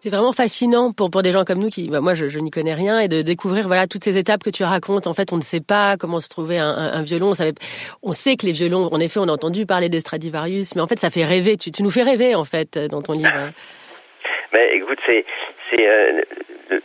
C'est 0.04 0.10
vraiment 0.10 0.32
fascinant 0.32 0.92
pour 0.92 1.10
pour 1.10 1.22
des 1.22 1.32
gens 1.32 1.44
comme 1.44 1.60
nous 1.60 1.70
qui, 1.70 1.88
bah 1.88 2.02
moi, 2.02 2.12
je, 2.12 2.28
je 2.28 2.38
n'y 2.38 2.50
connais 2.50 2.74
rien 2.74 2.98
et 2.98 3.08
de 3.08 3.22
découvrir 3.22 3.68
voilà 3.68 3.86
toutes 3.86 4.04
ces 4.04 4.18
étapes 4.18 4.44
que 4.44 4.50
tu 4.50 4.62
racontes. 4.62 5.06
En 5.06 5.14
fait, 5.14 5.32
on 5.32 5.36
ne 5.36 5.40
sait 5.40 5.62
pas 5.62 5.96
comment 5.96 6.20
se 6.20 6.28
trouver 6.28 6.58
un, 6.58 6.68
un, 6.68 7.02
violon. 7.02 7.28
On, 7.28 7.32
savait, 7.32 7.54
on 8.02 8.12
sait 8.12 8.36
que 8.36 8.44
les 8.44 8.52
violons, 8.52 8.90
en 8.92 9.00
effet, 9.00 9.18
on 9.18 9.28
a 9.28 9.32
entendu 9.32 9.64
parler 9.64 9.88
des 9.88 10.00
Stradivarius, 10.00 10.74
mais 10.74 10.82
en 10.82 10.86
fait, 10.86 10.98
ça 10.98 11.08
fait 11.08 11.24
rêver. 11.24 11.56
Tu, 11.56 11.70
tu 11.70 11.82
nous 11.82 11.88
fais 11.88 12.02
rêver 12.02 12.34
en 12.34 12.44
fait 12.44 12.76
dans 12.76 13.00
ton 13.00 13.14
livre. 13.14 13.30
Mais 14.52 14.76
écoute, 14.76 14.98
c'est 15.06 15.24
c'est 15.70 15.88
euh, 15.88 16.20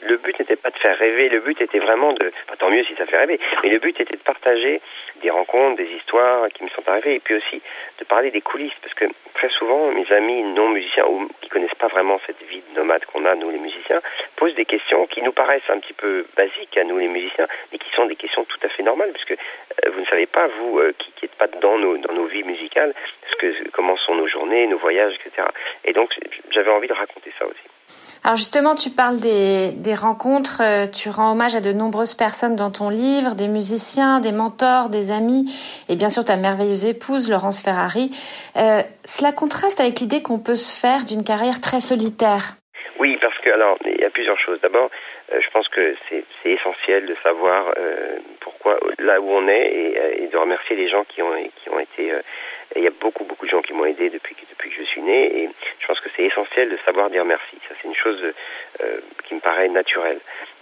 le, 0.02 0.18
but 0.18 0.40
n'était 0.40 0.56
pas 0.56 0.70
de 0.70 0.78
faire 0.78 0.98
rêver, 0.98 1.30
le 1.30 1.40
but 1.40 1.60
était 1.62 1.80
vraiment 1.80 2.14
de, 2.14 2.32
enfin, 2.46 2.56
tant 2.58 2.70
mieux 2.70 2.84
si 2.84 2.96
ça 2.96 3.06
fait 3.06 3.18
rêver, 3.18 3.40
mais 3.64 3.70
le 3.70 3.80
but 3.80 4.00
était 4.00 4.16
de 4.16 4.22
partager 4.22 4.82
des 5.22 5.30
rencontres, 5.30 5.78
des 5.78 5.90
histoires 5.98 6.48
qui 6.50 6.64
me 6.64 6.70
sont 6.70 6.88
arrivées, 6.88 7.16
et 7.16 7.20
puis 7.20 7.36
aussi 7.36 7.62
de 8.00 8.06
parler 8.06 8.32
des 8.32 8.42
coulisses, 8.42 8.74
parce 8.82 8.94
que 8.94 9.06
très 9.34 9.50
souvent, 9.50 9.92
mes 9.92 10.12
amis 10.12 10.44
non 10.44 10.70
musiciens 10.70 11.06
ou 11.08 11.30
qui 11.42 11.50
connaissent 11.50 11.76
pas 11.76 11.88
vraiment 11.88 12.20
cette 12.26 12.42
vie 12.50 12.62
de 12.70 12.80
nomade 12.80 13.06
qu'on 13.06 13.26
a, 13.26 13.36
nous 13.36 13.50
les 13.50 13.58
musiciens, 13.58 14.02
posent 14.36 14.56
des 14.56 14.66
questions 14.66 15.06
qui 15.08 15.22
nous 15.22 15.32
paraissent 15.32 15.70
un 15.70 15.80
petit 15.80 15.94
peu 15.94 16.26
basiques 16.36 16.78
à 16.78 16.84
nous 16.84 16.98
les 16.98 17.08
musiciens, 17.08 17.48
mais 17.72 17.78
qui 17.78 17.90
sont 17.92 18.06
des 18.06 18.16
questions 18.16 18.44
tout 18.46 18.60
à 18.64 18.70
fait 18.70 18.84
normales, 18.84 19.12
puisque 19.14 19.32
euh, 19.32 19.90
vous 19.92 20.02
ne 20.02 20.06
savez 20.06 20.26
pas, 20.26 20.48
vous 20.48 20.80
euh, 20.80 20.94
qui 20.98 21.12
n'êtes 21.22 21.36
pas 21.36 21.48
dans 21.48 21.78
nos, 21.78 21.98
dans 21.98 22.14
nos 22.14 22.26
vies 22.26 22.44
musicales, 22.44 22.94
ce 23.32 23.36
que, 23.36 23.70
comment 23.70 23.98
sont 23.98 24.16
nos 24.16 24.28
journées, 24.28 24.68
nos 24.68 24.78
voyages, 24.78 25.14
etc. 25.16 25.48
Et 25.86 25.94
donc, 25.94 26.14
j'avais 26.52 26.72
envie 26.72 26.88
de 26.88 26.94
raconter 26.94 27.32
ça 27.38 27.46
aussi. 27.46 27.79
Alors 28.24 28.36
justement, 28.36 28.76
tu 28.76 28.90
parles 28.90 29.20
des, 29.20 29.96
rencontres, 29.96 30.62
euh, 30.62 30.88
tu 30.88 31.10
rends 31.10 31.32
hommage 31.32 31.56
à 31.56 31.62
de 31.62 31.72
nombreuses 31.72 32.16
personnes 32.16 32.56
dans 32.56 32.70
ton 32.70 32.90
livre, 32.90 33.34
des 33.36 33.48
musiciens, 33.48 34.20
des 34.20 34.34
mentors, 34.34 34.90
des 34.90 35.12
amis, 35.12 35.48
et 35.88 35.96
bien 35.96 36.10
sûr 36.10 36.26
ta 36.26 36.36
merveilleuse 36.36 36.86
épouse, 36.86 37.32
Laurence 37.32 37.64
Ferrari. 37.64 38.10
Euh, 38.58 38.82
cela 39.06 39.32
contraste 39.32 39.80
avec 39.80 40.02
l'idée 40.02 40.22
qu'on 40.22 40.40
peut 40.40 40.60
se 40.60 40.76
faire 40.76 41.06
d'une 41.06 41.24
carrière 41.24 41.62
très 41.62 41.80
solitaire. 41.80 42.60
Oui, 43.00 43.18
parce 43.22 43.38
que 43.40 43.50
alors 43.52 43.78
il 43.86 44.02
y 44.02 44.04
a 44.04 44.10
plusieurs 44.10 44.40
choses. 44.40 44.60
D'abord, 44.62 44.90
euh, 45.32 45.40
je 45.42 45.50
pense 45.52 45.70
que 45.70 45.96
c'est 46.10 46.26
essentiel 46.44 47.06
de 47.06 47.16
savoir 47.24 47.74
pourquoi 48.42 48.78
là 49.00 49.22
où 49.22 49.30
on 49.32 49.48
est 49.48 49.68
et, 49.68 50.24
et, 50.24 50.28
de 50.28 50.38
remercier 50.38 50.76
les 50.76 50.90
gens 50.90 51.06
qui 51.06 51.22
ont 51.22 51.32
qui 51.64 51.70
ont 51.70 51.80
été 51.80 52.12
il 52.76 52.84
y 52.84 52.88
a 52.88 52.92
beaucoup, 52.92 53.24
beaucoup 53.24 53.46
de 53.46 53.52
gens 53.52 53.62
qui 53.62 53.74
m'ont 53.74 53.86
aidé 53.86 54.10
depuis, 54.10 54.36
depuis 54.50 54.70
que 54.70 54.76
je 54.76 54.84
suis 54.84 55.02
né 55.02 55.44
et 55.44 55.50
je 55.80 55.88
pense 55.88 56.00
que 56.00 56.10
c'est 56.16 56.24
essentiel 56.24 56.70
de 56.70 56.78
savoir 56.86 57.10
dire 57.10 57.26
merci. 57.26 57.58
Ça, 57.68 57.76
c'est 57.82 57.88
une 57.88 57.96
chose 57.96 58.22
euh, 58.82 59.00
qui 59.26 59.34
me 59.34 59.40
paraît 59.40 59.70
naturelle. 59.70 60.20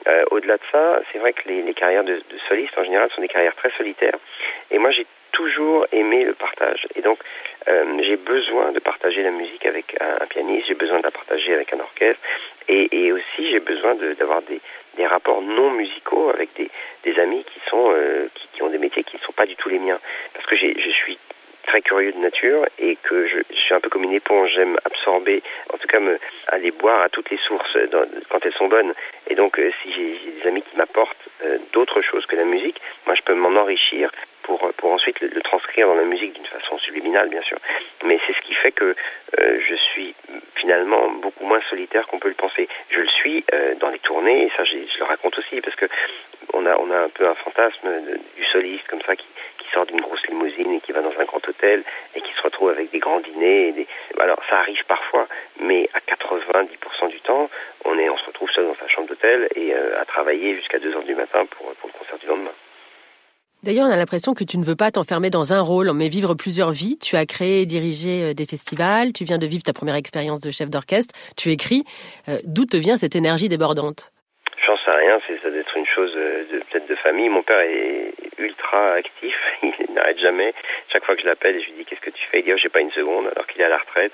Euh, 0.08 0.24
Au-delà 0.32 0.56
de 0.56 0.64
ça, 0.72 1.02
c'est 1.12 1.20
vrai 1.20 1.34
que 1.34 1.48
les, 1.50 1.74
carrières 1.74 2.04
de, 2.04 2.22
solistes, 2.48 2.78
en 2.78 2.84
général, 2.84 3.10
sont 3.12 3.22
des 3.22 3.28
carrières 3.28 3.56
très 3.56 3.72
solitaires. 3.72 4.18
Et 4.72 4.78
moi, 4.78 4.92
j'ai 4.92 5.06
toujours 5.34 5.86
aimé 5.92 6.24
le 6.24 6.34
partage. 6.34 6.88
Et 6.96 7.02
donc, 7.02 7.20
euh, 7.68 7.98
j'ai 8.02 8.16
besoin 8.16 8.72
de 8.72 8.80
partager 8.80 9.22
la 9.22 9.32
musique 9.32 9.66
avec 9.66 9.96
un, 10.00 10.26
pianiste, 10.28 10.68
j'ai 10.68 10.76
besoin 10.76 11.00
de 11.00 11.04
la 11.04 11.12
partager 11.12 11.54
avec 11.54 11.74
un 11.74 11.80
orchestre. 11.80 12.22
Et, 12.70 13.12
aussi, 13.12 13.50
j'ai 13.50 13.60
besoin 13.60 13.96
d'avoir 13.96 14.42
de, 14.42 14.48
des, 14.48 14.62
des 14.98 15.08
rapports 15.08 15.42
non 15.42 15.72
musicaux 15.72 16.30
avec 16.30 16.54
des, 16.56 16.70
des 17.04 17.20
amis 17.20 17.46
qui 17.46 17.60
sont 17.70 17.94
qui, 18.54 18.62
ont 18.62 18.70
des 18.70 18.78
métiers 18.78 19.04
qui 19.04 19.16
ne 19.16 19.22
sont 19.22 19.32
pas 19.32 19.46
du 19.46 19.56
tout 19.56 19.70
les 19.70 19.80
miens. 19.80 20.00
Parce 20.34 20.46
que 20.46 20.58
je 20.58 20.90
suis 20.90 21.18
très 21.68 21.82
curieux 21.82 22.14
de 22.14 22.18
nature 22.18 22.66
et 22.80 22.98
que 23.04 23.28
je, 23.28 23.38
suis 23.56 23.74
un 23.74 23.80
peu 23.80 23.90
comme 23.90 24.04
une 24.04 24.14
éponge. 24.14 24.52
J'aime 24.56 24.78
absorber, 24.86 25.44
en 25.74 25.78
tout 25.78 25.88
cas 25.88 26.00
aller 26.48 26.72
boire 26.72 27.02
à 27.02 27.10
toutes 27.10 27.30
les 27.30 27.38
sources 27.38 27.78
dans, 27.92 28.06
quand 28.30 28.46
elles 28.46 28.54
sont 28.54 28.68
bonnes. 28.68 28.94
Et 29.30 29.36
donc, 29.36 29.60
euh, 29.60 29.72
si 29.84 29.92
j'ai 29.94 30.32
des 30.42 30.48
amis 30.48 30.64
qui 30.64 30.78
m'apportent 30.78 31.28
euh, 31.44 31.58
d'autres 31.74 32.02
choses 32.02 32.26
que 32.26 32.36
la 32.36 32.46
musique, 32.46 32.82
moi, 33.06 33.16
je 33.16 33.22
peux 33.22 33.36
m'en 33.36 33.56
enrichir 33.60 34.12
pour, 34.48 34.72
pour 34.78 34.92
ensuite 34.94 35.20
le, 35.20 35.42
transcrire 35.42 35.88
dans 35.88 35.96
la 35.96 36.06
musique 36.06 36.34
d'une 36.34 36.46
façon 36.46 36.78
subliminale, 36.80 37.30
bien 37.30 37.42
sûr. 37.42 37.58
Mais 38.06 38.18
c'est 38.26 38.34
ce 38.34 38.42
qui 38.42 38.54
fait 38.54 38.72
que 38.72 38.96
euh, 39.40 39.60
je 39.68 39.76
suis 39.76 40.16
finalement 40.56 41.12
beaucoup 41.12 41.46
moins 41.46 41.62
solitaire 41.70 42.08
qu'on 42.08 42.20
peut 42.20 42.30
le 42.30 42.34
penser. 42.34 42.68
Je 42.90 43.00
le 43.00 43.08
suis 43.10 43.44
euh, 43.54 43.76
dans 43.76 43.90
les 43.90 44.00
tournées, 44.00 44.46
et 44.46 44.52
ça 44.56 44.64
je, 44.64 44.76
le 44.76 45.06
raconte 45.06 45.38
aussi, 45.38 45.60
parce 45.62 45.76
que 45.76 45.86
on 46.58 46.66
a, 46.66 46.76
on 46.78 46.92
a 46.92 47.00
un 47.06 47.10
peu 47.10 47.28
un 47.28 47.36
fantasme 47.36 47.88
du 48.36 48.46
soliste 48.46 48.88
comme 48.88 49.02
ça 49.02 49.16
qui, 49.16 49.26
qui 49.60 49.70
sort 49.74 49.86
d'une 49.86 50.02
grosse 50.02 50.26
limousine 50.28 50.74
et 50.74 50.82
qui 50.82 50.92
va 50.92 51.02
dans 51.02 51.14
un 51.20 51.26
grand 51.26 51.46
hôtel 51.48 51.84
et 52.16 52.22
qui 52.22 52.34
se 52.34 52.42
retrouve 52.42 52.70
avec 52.70 52.92
des 52.92 53.00
grands 53.00 53.20
dîners. 53.20 53.70
Et 53.70 53.72
des... 53.74 53.88
Alors 54.20 54.40
ça 54.50 54.58
arrive 54.60 54.84
parfois, 54.88 55.28
mais 55.60 55.90
à 55.94 56.00
90% 56.00 57.10
du 57.10 57.20
temps, 57.22 57.50
on, 57.86 57.98
est, 57.98 58.10
on 58.10 58.18
se 58.18 58.26
retrouve 58.26 58.50
seul 58.52 58.66
dans 58.66 58.76
sa 58.76 58.88
chambre 58.88 59.08
d'hôtel 59.08 59.48
et 59.56 59.74
euh, 59.74 60.02
à 60.02 60.06
travailler 60.06 60.56
jusqu'à 60.56 60.80
2 60.80 60.96
heures 60.96 61.04
du 61.04 61.16
matin 61.16 61.46
pour, 61.46 61.74
pour 61.76 61.90
le 61.90 61.98
concert 61.98 62.18
du 62.18 62.28
lendemain. 62.28 62.54
D'ailleurs, 63.64 63.88
on 63.88 63.92
a 63.92 63.98
l'impression 63.98 64.34
que 64.34 64.44
tu 64.44 64.58
ne 64.60 64.64
veux 64.64 64.76
pas 64.76 64.92
t'enfermer 64.92 65.30
dans 65.30 65.52
un 65.52 65.62
rôle, 65.62 65.92
mais 65.94 66.10
vivre 66.10 66.36
plusieurs 66.36 66.72
vies. 66.72 66.98
Tu 67.00 67.16
as 67.16 67.26
créé 67.26 67.62
et 67.62 67.66
dirigé 67.66 68.24
euh, 68.24 68.34
des 68.34 68.46
festivals, 68.46 69.14
tu 69.14 69.24
viens 69.26 69.40
de 69.40 69.48
vivre 69.48 69.64
ta 69.64 69.74
première 69.74 69.96
expérience 69.96 70.42
de 70.42 70.52
chef 70.52 70.70
d'orchestre, 70.70 71.14
tu 71.36 71.50
écris. 71.50 71.84
Euh, 72.30 72.38
d'où 72.46 72.66
te 72.66 72.78
vient 72.78 72.98
cette 72.98 73.16
énergie 73.16 73.50
débordante? 73.50 74.12
J'en 74.66 74.78
sais 74.78 74.92
rien, 74.92 75.20
c'est 75.28 75.38
euh, 76.02 76.44
de 76.52 76.60
peut-être 76.60 76.88
de 76.88 76.96
famille. 76.96 77.30
Mon 77.30 77.44
père 77.44 77.60
est 77.62 78.14
ultra 78.38 78.94
actif, 78.94 79.36
il 79.64 79.94
n'arrête 79.94 80.20
jamais. 80.20 80.54
Chaque 80.92 81.06
fois 81.06 81.16
que 81.16 81.22
je 81.22 81.28
l'appelle 81.28 81.60
je 81.62 81.68
lui 81.68 81.74
dis 81.74 81.86
qu'est-ce 81.86 82.02
que 82.02 82.10
tu 82.10 82.26
fais, 82.28 82.40
il 82.40 82.44
dit 82.44 82.54
oh, 82.54 82.58
j'ai 82.58 82.70
pas 82.70 82.82
une 82.82 82.92
seconde 82.92 83.28
alors 83.28 83.48
qu'il 83.48 83.62
est 83.62 83.66
à 83.66 83.70
la 83.70 83.78
retraite. 83.78 84.14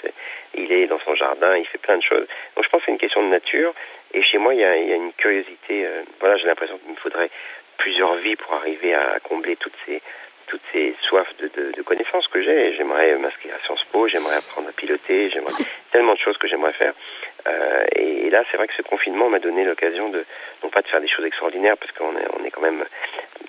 Il 0.56 0.72
est 0.72 0.88
dans 0.88 1.00
son 1.00 1.16
jardin, 1.16 1.56
il 1.58 1.66
fait 1.66 1.78
plein 1.78 1.98
de 1.98 2.04
choses. 2.04 2.28
Donc 2.56 2.63
je 2.63 2.70
pense 2.70 2.82
que 2.82 2.86
c'est 2.86 2.92
une 2.92 2.98
question 2.98 3.24
de 3.24 3.30
nature. 3.30 3.74
Et 4.13 4.22
chez 4.22 4.38
moi, 4.38 4.54
il 4.54 4.60
y 4.60 4.63
a, 4.63 4.78
il 4.78 4.90
y 4.90 4.94
a 4.94 4.96
une 4.96 5.13
curiosité. 5.13 5.88
voilà, 6.20 6.38
j'ai 6.38 6.46
l'impression 6.46 6.78
qu'il 6.78 6.92
me 6.92 6.98
faudrait 6.98 7.32
plusieurs 7.78 8.16
vies 8.16 8.36
pour 8.36 8.54
arriver 8.54 8.94
à 8.94 9.20
combler 9.24 9.56
toutes 9.56 9.74
ces 9.86 10.02
toutes 10.48 10.62
ces 10.72 10.96
soifs 11.02 11.36
de, 11.38 11.50
de, 11.56 11.72
de 11.72 11.82
connaissances 11.82 12.28
que 12.28 12.42
j'ai. 12.42 12.76
J'aimerais 12.76 13.16
m'inscrire 13.18 13.56
à 13.56 13.66
Sciences 13.66 13.84
Po, 13.92 14.08
j'aimerais 14.08 14.36
apprendre 14.36 14.70
à 14.70 14.72
piloter, 14.72 15.30
j'aimerais 15.30 15.54
tellement 15.92 16.14
de 16.14 16.20
choses 16.20 16.38
que 16.38 16.48
j'aimerais 16.48 16.74
faire. 16.74 16.94
Euh, 17.48 17.86
et, 17.96 18.30
là, 18.30 18.44
c'est 18.50 18.58
vrai 18.58 18.68
que 18.68 18.74
ce 18.76 18.82
confinement 18.82 19.30
m'a 19.30 19.40
donné 19.40 19.64
l'occasion 19.64 20.10
de 20.10 20.26
non 20.64 20.70
pas 20.70 20.82
de 20.82 20.88
faire 20.88 21.02
des 21.02 21.08
choses 21.08 21.26
extraordinaires 21.26 21.78
parce 21.78 21.92
qu'on 21.92 22.18
est 22.18 22.26
on 22.40 22.44
est 22.46 22.52
quand 22.52 22.62
même 22.62 22.84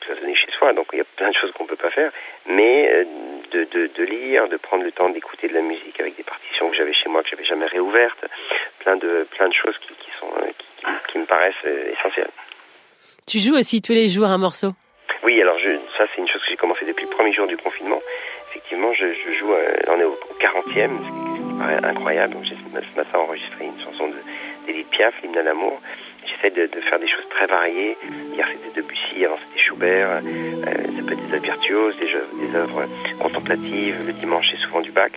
cloisonné 0.00 0.34
chez 0.34 0.50
soi, 0.58 0.72
donc 0.72 0.86
il 0.92 0.98
y 0.98 1.02
a 1.02 1.06
plein 1.16 1.30
de 1.30 1.34
choses 1.34 1.52
qu'on 1.52 1.64
peut 1.64 1.76
pas 1.76 1.90
faire, 1.90 2.10
mais 2.46 2.90
euh, 2.92 3.04
de, 3.52 3.64
de, 3.64 3.86
de, 3.86 4.04
lire, 4.04 4.48
de 4.48 4.56
prendre 4.56 4.84
le 4.84 4.92
temps 4.92 5.08
d'écouter 5.08 5.48
de 5.48 5.54
la 5.54 5.62
musique 5.62 5.98
avec 6.00 6.16
des 6.16 6.22
partitions 6.22 6.68
que 6.68 6.76
j'avais 6.76 6.92
chez 6.92 7.08
moi 7.08 7.22
que 7.22 7.30
j'avais 7.30 7.44
jamais 7.44 7.66
réouvertes, 7.66 8.26
plein 8.80 8.96
de 8.96 9.26
plein 9.30 9.48
de 9.48 9.54
choses 9.54 9.78
qui, 9.78 9.94
qui 9.94 10.10
sont 10.20 10.30
euh, 10.38 10.50
qui, 10.58 11.12
qui 11.12 11.18
me 11.18 11.24
paraissent 11.24 11.64
essentielles. 11.64 12.30
Tu 13.26 13.38
joues 13.38 13.56
aussi 13.56 13.80
tous 13.80 13.92
les 13.92 14.08
jours 14.08 14.26
un 14.26 14.36
morceau 14.36 14.72
Oui, 15.22 15.40
alors 15.40 15.58
je, 15.58 15.78
ça 15.96 16.04
c'est 16.14 16.20
une 16.20 16.28
chose 16.28 16.42
que 16.42 16.50
j'ai 16.50 16.56
commencé 16.56 16.84
depuis 16.84 17.04
le 17.04 17.10
premier 17.10 17.32
jour 17.32 17.46
du 17.46 17.56
confinement. 17.56 18.00
Effectivement, 18.50 18.92
je, 18.92 19.06
je 19.06 19.32
joue, 19.38 19.52
euh, 19.52 19.74
on 19.88 19.98
est 20.72 20.86
au, 20.86 20.90
40e, 20.90 20.98
ce 20.98 21.52
qui 21.52 21.58
paraît 21.58 21.84
incroyable. 21.84 22.36
J'ai 22.44 22.56
ce 22.56 22.96
matin 22.96 23.18
enregistré 23.18 23.66
une 23.66 23.80
chanson 23.84 24.10
d'Edith 24.66 24.88
Piaf, 24.90 25.14
l'hymne 25.22 25.38
à 25.38 25.42
l'amour. 25.42 25.80
J'essaie 26.26 26.50
de, 26.50 26.66
de, 26.66 26.80
faire 26.80 26.98
des 26.98 27.06
choses 27.06 27.28
très 27.30 27.46
variées. 27.46 27.96
Hier 28.32 28.46
c'était 28.50 28.80
Debussy, 28.80 29.24
avant 29.24 29.38
c'était 29.48 29.62
Schubert, 29.62 30.08
euh, 30.10 30.20
ça 30.64 31.02
peut 31.06 31.12
être 31.12 31.26
des 31.26 31.34
œuvres 31.34 31.44
virtuoses, 31.44 31.96
des, 31.98 32.14
œuvres, 32.14 32.34
des 32.40 32.56
œuvres 32.56 32.84
contemplatives. 33.20 33.96
Le 34.06 34.12
dimanche 34.14 34.46
c'est 34.50 34.60
souvent 34.66 34.80
du 34.80 34.90
bac. 34.90 35.12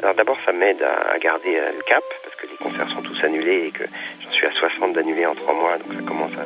Alors 0.00 0.14
d'abord 0.14 0.38
ça 0.46 0.52
m'aide 0.52 0.82
à, 0.82 1.12
à, 1.12 1.18
garder 1.18 1.56
euh, 1.56 1.72
le 1.76 1.82
cap 1.82 2.04
parce 2.22 2.36
que 2.36 2.46
les 2.46 2.56
concerts 2.56 2.90
sont 2.90 3.02
tous 3.02 3.24
annulés 3.24 3.66
et 3.66 3.70
que 3.72 3.84
j'en 4.22 4.30
suis 4.30 4.46
à 4.46 4.52
60 4.52 4.92
d'annulés 4.92 5.26
en 5.26 5.34
trois 5.34 5.54
mois, 5.54 5.78
donc 5.78 5.94
ça 5.94 6.02
commence 6.06 6.32
à 6.32 6.44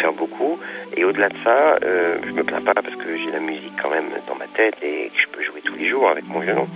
faire 0.00 0.12
beaucoup. 0.12 0.58
Et 0.96 1.04
au-delà 1.04 1.28
de 1.28 1.36
ça, 1.44 1.78
euh, 1.82 2.18
je 2.26 2.32
me 2.32 2.42
plains 2.42 2.60
pas 2.60 2.74
parce 2.74 2.96
que 2.96 3.16
j'ai 3.16 3.30
la 3.30 3.40
musique 3.40 3.72
quand 3.80 3.90
même 3.90 4.10
dans 4.26 4.34
ma 4.34 4.46
tête 4.46 4.76
et 4.82 5.10
que 5.14 5.20
je 5.20 5.28
peux 5.28 5.42
jouer 5.42 5.60
tous 5.62 5.74
les 5.74 5.88
jours 5.88 6.08
avec 6.08 6.24
mon 6.26 6.40
violon. 6.40 6.68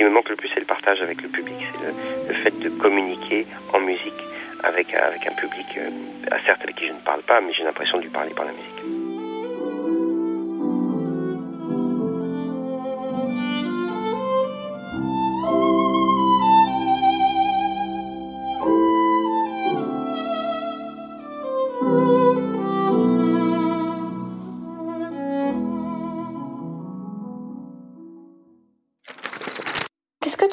Ce 0.00 0.02
qui 0.02 0.08
me 0.08 0.14
manque 0.14 0.30
le 0.30 0.36
plus, 0.36 0.48
c'est 0.54 0.60
le 0.60 0.64
partage 0.64 1.02
avec 1.02 1.20
le 1.20 1.28
public. 1.28 1.56
C'est 1.74 2.32
le, 2.32 2.34
fait 2.42 2.58
de 2.58 2.70
communiquer 2.70 3.46
en 3.74 3.80
musique 3.80 4.14
avec, 4.64 4.94
avec 4.94 5.26
un 5.26 5.34
public, 5.34 5.66
euh, 5.76 5.90
certes 6.46 6.62
avec 6.62 6.76
qui 6.76 6.86
je 6.86 6.94
ne 6.94 7.00
parle 7.00 7.20
pas, 7.20 7.42
mais 7.42 7.52
j'ai 7.52 7.64
l'impression 7.64 7.98
de 7.98 8.04
lui 8.04 8.08
parler 8.08 8.32
par 8.32 8.46
la 8.46 8.52
musique. 8.52 8.99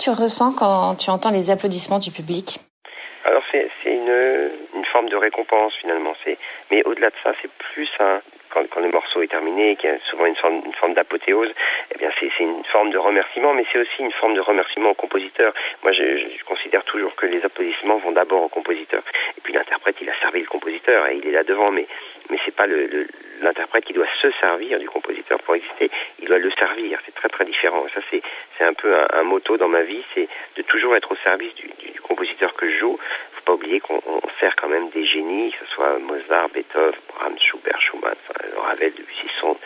Tu 0.07 0.11
ressens 0.11 0.53
quand 0.53 0.95
tu 0.95 1.09
entends 1.09 1.31
les 1.31 1.49
applaudissements 1.49 1.99
du 1.99 2.11
public 2.11 2.59
Alors 3.25 3.43
c'est 3.51 3.67
une, 3.83 4.85
forme 4.93 5.09
de 5.09 5.17
récompense 5.17 5.73
finalement. 5.81 6.13
Mais 6.71 6.81
au-delà 6.85 7.09
de 7.09 7.15
ça, 7.21 7.33
c'est 7.41 7.51
plus 7.73 7.89
un, 7.99 8.21
quand, 8.49 8.79
le 8.79 8.89
morceau 8.89 9.21
est 9.21 9.27
terminé, 9.27 9.75
qu'il 9.75 9.89
y 9.89 9.93
a 9.93 9.97
souvent 10.09 10.25
une 10.25 10.37
forme, 10.37 10.61
une 10.65 10.73
forme 10.73 10.93
d'apothéose, 10.93 11.49
eh 11.93 11.97
bien 11.97 12.09
c'est 12.17 12.31
une 12.39 12.63
forme 12.71 12.91
de 12.91 12.97
remerciement, 12.97 13.53
mais 13.53 13.65
c'est 13.71 13.79
aussi 13.79 13.99
une 13.99 14.13
forme 14.13 14.33
de 14.35 14.39
remerciement 14.39 14.91
au 14.91 14.93
compositeur. 14.93 15.53
Moi, 15.83 15.91
je, 15.91 16.03
je 16.39 16.43
considère 16.45 16.85
toujours 16.85 17.13
que 17.15 17.25
les 17.25 17.43
applaudissements 17.43 17.97
vont 17.97 18.13
d'abord 18.13 18.43
au 18.43 18.49
compositeur, 18.49 19.03
et 19.37 19.41
puis 19.41 19.51
l'interprète, 19.51 19.97
il 19.99 20.09
a 20.09 20.17
servi 20.21 20.39
le 20.39 20.47
compositeur 20.47 21.07
et 21.07 21.17
il 21.17 21.27
est 21.27 21.31
là 21.31 21.43
devant, 21.43 21.71
mais 21.71 21.85
mais 22.29 22.37
c'est 22.45 22.55
pas 22.55 22.67
l'interprète 23.41 23.85
qui 23.85 23.93
doit 23.93 24.07
se 24.21 24.31
servir 24.39 24.79
du 24.79 24.89
compositeur 24.89 25.39
pour 25.43 25.55
exister, 25.55 25.89
il 26.19 26.27
doit 26.27 26.39
le 26.39 26.51
servir. 26.51 26.99
C'est 27.05 27.15
très 27.15 27.29
très 27.29 27.45
différent. 27.45 27.85
Ça 27.93 28.01
c'est 28.09 28.63
un 28.63 28.73
peu 28.73 28.93
un, 29.13 29.23
motto 29.23 29.57
dans 29.57 29.69
ma 29.69 29.83
vie, 29.83 30.03
c'est 30.13 30.27
de 30.55 30.61
toujours 30.63 30.95
être 30.95 31.11
au 31.11 31.15
service 31.17 31.53
du, 31.55 31.69
compositeur 32.01 32.53
que 32.53 32.69
je 32.69 32.77
joue. 32.79 32.97
Faut 33.33 33.41
pas 33.45 33.53
oublier 33.53 33.79
qu'on 33.79 34.01
sert 34.39 34.55
quand 34.55 34.69
même 34.69 34.89
des 34.89 35.05
génies, 35.05 35.51
que 35.51 35.65
ce 35.65 35.71
soit 35.73 35.99
Mozart, 35.99 36.49
Beethoven, 36.49 36.93
Brahms, 37.09 37.39
Schubert, 37.39 37.81
Schumann, 37.81 38.15
Ravel, 38.57 38.93
Debussy, 38.93 39.27
sont 39.39 39.57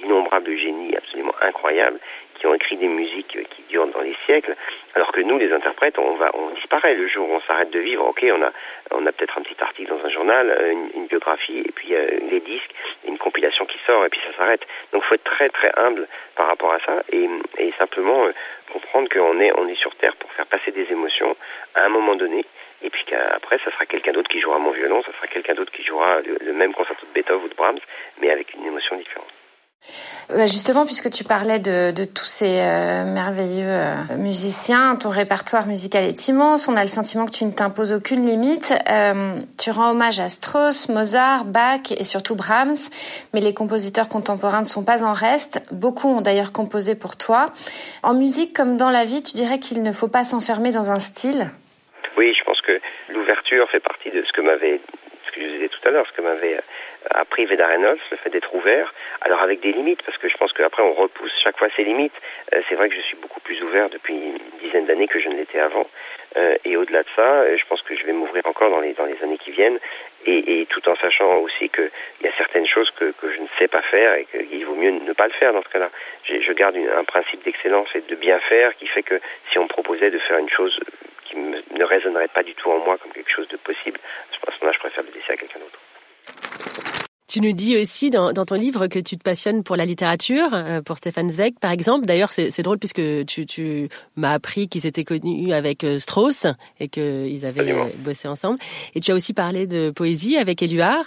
d'innombrables 0.00 0.56
génies 0.56 0.96
absolument 0.96 1.34
incroyables 1.40 1.98
qui 2.42 2.48
ont 2.48 2.54
écrit 2.54 2.76
des 2.76 2.88
musiques 2.88 3.38
qui 3.50 3.62
durent 3.68 3.86
dans 3.86 4.00
les 4.00 4.16
siècles, 4.26 4.56
alors 4.96 5.12
que 5.12 5.20
nous, 5.20 5.38
les 5.38 5.52
interprètes, 5.52 5.96
on 5.96 6.16
va, 6.16 6.32
on 6.34 6.50
disparaît 6.50 6.94
le 6.94 7.06
jour 7.06 7.30
où 7.30 7.34
on 7.34 7.40
s'arrête 7.42 7.70
de 7.70 7.78
vivre. 7.78 8.04
Ok, 8.04 8.26
on 8.28 8.42
a, 8.42 8.50
on 8.90 9.06
a 9.06 9.12
peut-être 9.12 9.38
un 9.38 9.42
petit 9.42 9.54
article 9.62 9.88
dans 9.88 10.04
un 10.04 10.08
journal, 10.08 10.74
une, 10.96 11.06
biographie, 11.06 11.60
et 11.60 11.70
puis 11.70 11.94
euh, 11.94 12.18
les 12.32 12.40
disques, 12.40 12.74
une 13.06 13.16
compilation 13.16 13.64
qui 13.64 13.78
sort, 13.86 14.04
et 14.04 14.08
puis 14.08 14.20
ça 14.26 14.36
s'arrête. 14.36 14.62
Donc, 14.92 15.04
faut 15.04 15.14
être 15.14 15.22
très 15.22 15.50
très 15.50 15.70
humble 15.76 16.08
par 16.34 16.48
rapport 16.48 16.72
à 16.72 16.80
ça, 16.80 17.04
et, 17.12 17.28
simplement 17.78 18.26
euh, 18.26 18.32
comprendre 18.72 19.08
qu'on 19.08 19.38
est, 19.38 19.52
on 19.56 19.68
est 19.68 19.78
sur 19.78 19.94
terre 19.94 20.16
pour 20.16 20.30
faire 20.32 20.46
passer 20.46 20.72
des 20.72 20.90
émotions 20.90 21.36
à 21.76 21.84
un 21.84 21.90
moment 21.90 22.16
donné, 22.16 22.44
et 22.82 22.90
puis 22.90 23.04
qu'après, 23.04 23.58
ça 23.58 23.70
sera 23.70 23.86
quelqu'un 23.86 24.12
d'autre 24.12 24.28
qui 24.28 24.40
jouera 24.40 24.58
mon 24.58 24.72
violon, 24.72 25.00
ça 25.04 25.12
sera 25.12 25.28
quelqu'un 25.28 25.54
d'autre 25.54 25.70
qui 25.70 25.84
jouera 25.84 26.20
le 26.22 26.52
même 26.52 26.74
concerto 26.74 27.06
de 27.06 27.12
Beethoven 27.12 27.44
ou 27.44 27.48
de 27.48 27.54
Brahms, 27.54 27.80
mais 28.20 28.30
avec 28.30 28.52
une 28.54 28.66
émotion 28.66 28.96
différente. 28.96 29.32
Bah, 30.28 30.46
justement, 30.46 30.86
puisque 30.86 31.10
tu 31.10 31.24
parlais 31.24 31.58
de, 31.58 31.92
tous 32.04 32.24
ces 32.24 32.60
euh, 32.60 33.04
merveilleux 33.04 33.66
euh, 33.66 34.16
musiciens, 34.16 34.96
ton 34.96 35.10
répertoire 35.10 35.66
musical 35.66 36.04
est 36.04 36.28
immense, 36.28 36.68
on 36.68 36.76
a 36.76 36.80
le 36.80 36.88
sentiment 36.88 37.26
que 37.26 37.32
tu 37.32 37.44
ne 37.44 37.52
t'imposes 37.52 37.92
aucune 37.92 38.24
limite. 38.24 38.72
Euh, 38.88 39.40
tu 39.58 39.70
rends 39.70 39.90
hommage 39.90 40.20
à 40.20 40.28
Strauss, 40.28 40.88
Mozart, 40.88 41.44
Bach 41.44 41.92
et 41.94 42.04
surtout 42.04 42.34
Brahms, 42.34 42.88
mais 43.34 43.40
les 43.40 43.52
compositeurs 43.52 44.08
contemporains 44.08 44.60
ne 44.60 44.66
sont 44.66 44.84
pas 44.84 45.04
en 45.04 45.12
reste. 45.12 45.60
Beaucoup 45.70 46.08
ont 46.08 46.22
d'ailleurs 46.22 46.52
composé 46.52 46.94
pour 46.94 47.18
toi. 47.18 47.46
En 48.02 48.14
musique 48.14 48.56
comme 48.56 48.78
dans 48.78 48.90
la 48.90 49.04
vie, 49.04 49.22
tu 49.22 49.34
dirais 49.34 49.58
qu'il 49.58 49.82
ne 49.82 49.92
faut 49.92 50.08
pas 50.08 50.24
s'enfermer 50.24 50.72
dans 50.72 50.90
un 50.90 51.00
style? 51.00 51.50
Oui, 52.16 52.32
je 52.38 52.44
pense 52.44 52.60
que 52.62 52.80
l'ouverture 53.12 53.68
fait 53.70 53.80
partie 53.80 54.10
de 54.10 54.22
ce 54.24 54.32
que 54.32 54.40
m'avait, 54.40 54.80
ce 55.26 55.32
que 55.32 55.42
je 55.42 55.52
disais 55.52 55.68
tout 55.68 55.88
à 55.88 55.90
l'heure, 55.90 56.06
ce 56.10 56.16
que 56.16 56.22
m'avait 56.22 56.58
appris 57.10 57.44
Veda 57.46 57.66
Reynolds, 57.66 58.00
le 58.10 58.16
fait 58.16 58.30
d'être 58.30 58.54
ouvert, 58.54 58.92
alors 59.20 59.40
avec 59.40 59.60
des 59.60 59.72
limites, 59.72 60.02
parce 60.02 60.18
que 60.18 60.28
je 60.28 60.36
pense 60.36 60.52
qu'après 60.52 60.82
on 60.82 60.92
repousse 60.92 61.32
chaque 61.42 61.58
fois 61.58 61.68
ses 61.76 61.84
limites. 61.84 62.14
Euh, 62.54 62.60
c'est 62.68 62.74
vrai 62.74 62.88
que 62.88 62.94
je 62.94 63.00
suis 63.00 63.16
beaucoup 63.16 63.40
plus 63.40 63.62
ouvert 63.62 63.88
depuis 63.88 64.14
une 64.14 64.38
dizaine 64.60 64.86
d'années 64.86 65.08
que 65.08 65.20
je 65.20 65.28
ne 65.28 65.36
l'étais 65.36 65.60
avant. 65.60 65.86
Euh, 66.36 66.56
et 66.64 66.76
au-delà 66.76 67.02
de 67.02 67.08
ça, 67.14 67.22
euh, 67.22 67.56
je 67.58 67.64
pense 67.66 67.82
que 67.82 67.94
je 67.94 68.04
vais 68.04 68.12
m'ouvrir 68.12 68.46
encore 68.46 68.70
dans 68.70 68.80
les, 68.80 68.94
dans 68.94 69.04
les 69.04 69.22
années 69.22 69.38
qui 69.38 69.50
viennent, 69.50 69.78
et, 70.24 70.60
et 70.60 70.66
tout 70.66 70.88
en 70.88 70.96
sachant 70.96 71.38
aussi 71.38 71.68
qu'il 71.68 71.90
y 72.22 72.26
a 72.26 72.32
certaines 72.36 72.66
choses 72.66 72.90
que, 72.92 73.12
que 73.20 73.30
je 73.30 73.40
ne 73.40 73.48
sais 73.58 73.68
pas 73.68 73.82
faire 73.82 74.14
et 74.14 74.26
qu'il 74.26 74.64
vaut 74.64 74.76
mieux 74.76 74.90
ne 74.90 75.12
pas 75.12 75.26
le 75.26 75.32
faire 75.32 75.52
dans 75.52 75.62
ce 75.62 75.68
cas-là. 75.68 75.90
Je 76.24 76.52
garde 76.52 76.76
une, 76.76 76.88
un 76.88 77.04
principe 77.04 77.42
d'excellence 77.44 77.88
et 77.94 78.00
de 78.00 78.14
bien 78.14 78.38
faire 78.40 78.74
qui 78.76 78.86
fait 78.86 79.02
que 79.02 79.20
si 79.50 79.58
on 79.58 79.64
me 79.64 79.68
proposait 79.68 80.10
de 80.10 80.18
faire 80.18 80.38
une 80.38 80.50
chose 80.50 80.78
qui 81.24 81.36
ne 81.36 81.84
résonnerait 81.84 82.28
pas 82.28 82.42
du 82.42 82.54
tout 82.54 82.70
en 82.70 82.78
moi 82.78 82.96
comme 82.98 83.12
quelque 83.12 83.30
chose 83.30 83.48
de 83.48 83.56
possible, 83.56 83.98
à 84.46 84.50
ce 84.50 84.58
moment-là, 84.60 84.72
je 84.72 84.78
préfère 84.78 85.04
le 85.04 85.10
laisser 85.14 85.32
à 85.32 85.36
quelqu'un 85.36 85.58
d'autre. 85.58 85.78
Tu 87.32 87.40
nous 87.40 87.52
dis 87.52 87.78
aussi 87.80 88.10
dans, 88.10 88.34
ton 88.34 88.56
livre 88.56 88.88
que 88.88 88.98
tu 88.98 89.16
te 89.16 89.22
passionnes 89.22 89.64
pour 89.64 89.76
la 89.76 89.86
littérature, 89.86 90.48
euh, 90.52 90.82
pour 90.82 90.98
Stefan 90.98 91.30
Zweig 91.30 91.54
par 91.58 91.70
exemple. 91.70 92.04
D'ailleurs, 92.04 92.30
c'est 92.30 92.60
drôle 92.60 92.78
puisque 92.78 93.00
tu, 93.24 93.46
tu 93.46 93.88
m'as 94.16 94.34
appris 94.34 94.68
qu'ils 94.68 94.84
étaient 94.84 95.04
connus 95.04 95.50
avec 95.54 95.82
euh, 95.82 95.96
Strauss 95.96 96.46
et 96.78 96.88
qu'ils 96.88 97.46
avaient 97.46 97.72
euh, 97.72 97.86
bossé 98.04 98.28
ensemble. 98.28 98.58
Et 98.94 99.00
tu 99.00 99.12
as 99.12 99.14
aussi 99.14 99.32
parlé 99.32 99.66
de 99.66 99.90
poésie 99.90 100.36
avec 100.36 100.62
Éluard. 100.62 101.06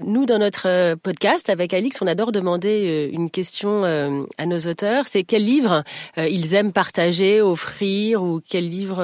Nous, 0.00 0.26
dans 0.26 0.38
notre 0.38 0.94
podcast, 0.96 1.48
avec 1.48 1.72
Alix, 1.72 2.02
on 2.02 2.06
adore 2.06 2.32
demander 2.32 3.08
une 3.10 3.30
question 3.30 3.84
à 3.84 4.46
nos 4.46 4.58
auteurs. 4.58 5.06
C'est 5.06 5.22
quel 5.22 5.42
livre 5.42 5.84
ils 6.18 6.54
aiment 6.54 6.74
partager, 6.74 7.40
offrir 7.40 8.22
ou 8.22 8.42
quel 8.46 8.68
livre 8.68 8.98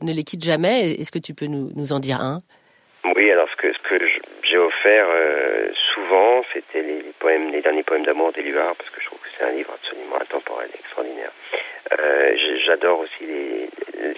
ne 0.00 0.12
les 0.12 0.24
quitte 0.24 0.42
jamais? 0.42 0.92
Est-ce 0.92 1.12
que 1.12 1.18
tu 1.18 1.34
peux 1.34 1.46
nous, 1.46 1.70
nous 1.76 1.92
en 1.92 2.00
dire 2.00 2.22
un? 2.22 2.38
Oui, 3.04 3.30
alors 3.30 3.46
ce 3.50 3.56
que, 3.56 3.68
offert 4.84 5.06
souvent, 5.94 6.42
c'était 6.52 6.82
les, 6.82 7.60
derniers 7.62 7.82
poèmes 7.82 8.04
d'amour 8.04 8.32
d'Éluard, 8.32 8.76
parce 8.76 8.90
que 8.90 9.00
je 9.00 9.06
trouve 9.06 9.18
que 9.20 9.28
c'est 9.36 9.44
un 9.44 9.52
livre 9.52 9.72
absolument 9.72 10.20
intemporel, 10.20 10.68
extraordinaire. 10.74 11.30
Euh, 11.98 12.36
j'adore 12.66 13.00
aussi 13.00 13.24
les, 13.26 13.70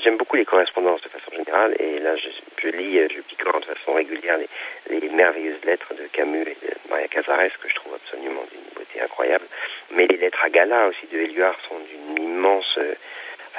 j'aime 0.03 0.17
beaucoup 0.17 0.37
les 0.37 0.45
correspondances 0.45 1.03
de 1.03 1.09
façon 1.09 1.31
générale, 1.33 1.77
et 1.79 1.99
là 2.01 2.17
je, 2.17 2.29
je 2.63 2.69
lis, 2.69 2.99
je 3.15 3.21
picore 3.23 3.61
de 3.61 3.67
façon 3.67 3.95
régulière 3.95 4.39
les, 4.39 5.01
les, 5.01 5.09
merveilleuses 5.09 5.65
lettres 5.65 5.95
de 5.95 6.07
Camus 6.13 6.43
et 6.43 6.57
de 6.67 6.91
Maria 6.91 7.09
Casares 7.09 7.59
que 7.61 7.69
je 7.69 7.75
trouve 7.75 7.95
absolument 7.95 8.45
d'une 8.51 8.75
beauté 8.75 9.01
incroyable. 9.01 9.45
Mais 9.93 10.07
les 10.07 10.17
lettres 10.17 10.43
à 10.45 10.51
Gala 10.51 10.89
aussi 10.89 11.07
de 11.13 11.19
Éluard 11.19 11.57
sont 11.69 11.79
d'une 11.79 12.23
immense 12.25 12.79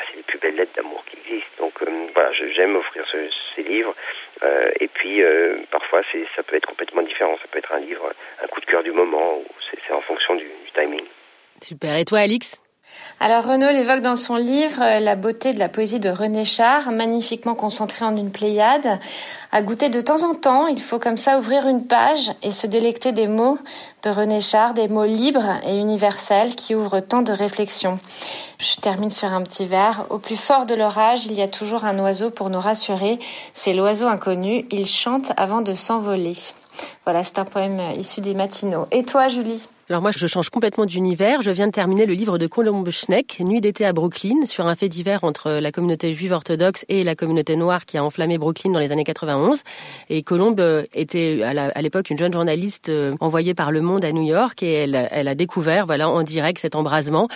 c'est 0.09 0.17
les 0.17 0.23
plus 0.23 0.37
belles 0.37 0.55
lettres 0.55 0.75
d'amour 0.75 1.03
qui 1.05 1.17
existent. 1.17 1.56
Voilà, 2.17 2.31
j'aime 2.33 2.75
offrir 2.75 3.05
ces 3.55 3.61
livres. 3.61 3.93
Euh, 4.41 4.71
et 4.79 4.87
puis 4.87 5.21
euh, 5.21 5.57
parfois, 5.69 6.01
ça 6.35 6.41
peut 6.41 6.55
être 6.55 6.65
complètement 6.65 7.03
différent. 7.03 7.37
Ça 7.39 7.47
peut 7.51 7.59
être 7.59 7.71
un 7.71 7.79
livre, 7.79 8.11
un 8.43 8.47
coup 8.47 8.59
de 8.59 8.65
cœur 8.65 8.81
du 8.81 8.91
moment, 8.91 9.43
c'est 9.69 9.93
en 9.93 10.01
fonction 10.01 10.33
du, 10.33 10.45
du 10.45 10.71
timing. 10.73 11.05
Super. 11.61 11.95
Et 11.95 12.05
toi, 12.05 12.17
Alix? 12.21 12.59
Alors 13.19 13.45
Renaud 13.45 13.71
l'évoque 13.71 14.01
dans 14.01 14.15
son 14.15 14.35
livre 14.35 14.79
euh, 14.79 14.99
la 14.99 15.15
beauté 15.15 15.51
de 15.51 15.57
la 15.57 15.69
poésie 15.69 15.99
de 15.99 16.09
René 16.09 16.45
Char, 16.45 16.91
magnifiquement 16.91 17.55
concentrée 17.55 18.05
en 18.05 18.15
une 18.15 18.29
pléiade. 18.29 18.99
À 19.51 19.63
goûter 19.63 19.89
de 19.89 20.01
temps 20.01 20.21
en 20.21 20.35
temps, 20.35 20.67
il 20.67 20.79
faut 20.79 20.99
comme 20.99 21.17
ça 21.17 21.39
ouvrir 21.39 21.67
une 21.67 21.87
page 21.87 22.31
et 22.43 22.51
se 22.51 22.67
délecter 22.67 23.13
des 23.13 23.27
mots 23.27 23.57
de 24.03 24.11
René 24.11 24.39
Char, 24.39 24.75
des 24.75 24.87
mots 24.87 25.05
libres 25.05 25.59
et 25.65 25.75
universels 25.77 26.55
qui 26.55 26.75
ouvrent 26.75 26.99
tant 26.99 27.23
de 27.23 27.31
réflexions. 27.31 27.99
Je 28.59 28.75
termine 28.75 29.09
sur 29.09 29.33
un 29.33 29.41
petit 29.41 29.65
vers. 29.65 30.05
Au 30.11 30.19
plus 30.19 30.37
fort 30.37 30.67
de 30.67 30.75
l'orage, 30.75 31.25
il 31.25 31.33
y 31.33 31.41
a 31.41 31.47
toujours 31.47 31.85
un 31.85 31.97
oiseau 31.97 32.29
pour 32.29 32.51
nous 32.51 32.61
rassurer. 32.61 33.17
C'est 33.55 33.73
l'oiseau 33.73 34.05
inconnu. 34.05 34.67
Il 34.69 34.85
chante 34.85 35.31
avant 35.37 35.61
de 35.61 35.73
s'envoler. 35.73 36.35
Voilà, 37.05 37.23
c'est 37.23 37.39
un 37.39 37.45
poème 37.45 37.81
issu 37.97 38.21
des 38.21 38.35
matinaux. 38.35 38.85
Et 38.91 39.01
toi, 39.01 39.27
Julie? 39.27 39.67
Alors 39.89 40.01
moi, 40.01 40.11
je 40.11 40.27
change 40.27 40.49
complètement 40.49 40.85
d'univers. 40.85 41.41
Je 41.41 41.49
viens 41.49 41.67
de 41.67 41.71
terminer 41.71 42.05
le 42.05 42.13
livre 42.13 42.37
de 42.37 42.45
Colombe 42.45 42.89
Schneck, 42.89 43.39
Nuit 43.39 43.61
d'été 43.61 43.85
à 43.85 43.93
Brooklyn, 43.93 44.45
sur 44.45 44.67
un 44.67 44.75
fait 44.75 44.89
divers 44.89 45.23
entre 45.23 45.49
la 45.49 45.71
communauté 45.71 46.11
juive 46.11 46.33
orthodoxe 46.33 46.83
et 46.89 47.05
la 47.05 47.15
communauté 47.15 47.55
noire 47.55 47.85
qui 47.85 47.97
a 47.97 48.03
enflammé 48.03 48.37
Brooklyn 48.37 48.71
dans 48.71 48.79
les 48.79 48.91
années 48.91 49.05
91. 49.05 49.63
Et 50.09 50.23
Colombe 50.23 50.85
était 50.93 51.41
à 51.41 51.81
l'époque 51.81 52.09
une 52.09 52.17
jeune 52.17 52.33
journaliste 52.33 52.89
euh, 52.89 53.15
envoyée 53.21 53.53
par 53.53 53.71
Le 53.71 53.79
Monde 53.79 54.03
à 54.03 54.11
New 54.11 54.23
York 54.23 54.61
et 54.61 54.73
elle, 54.73 54.95
a 54.95 55.35
découvert, 55.35 55.85
voilà, 55.85 56.09
en 56.09 56.21
direct 56.23 56.59
cet 56.59 56.75
embrasement. 56.75 57.29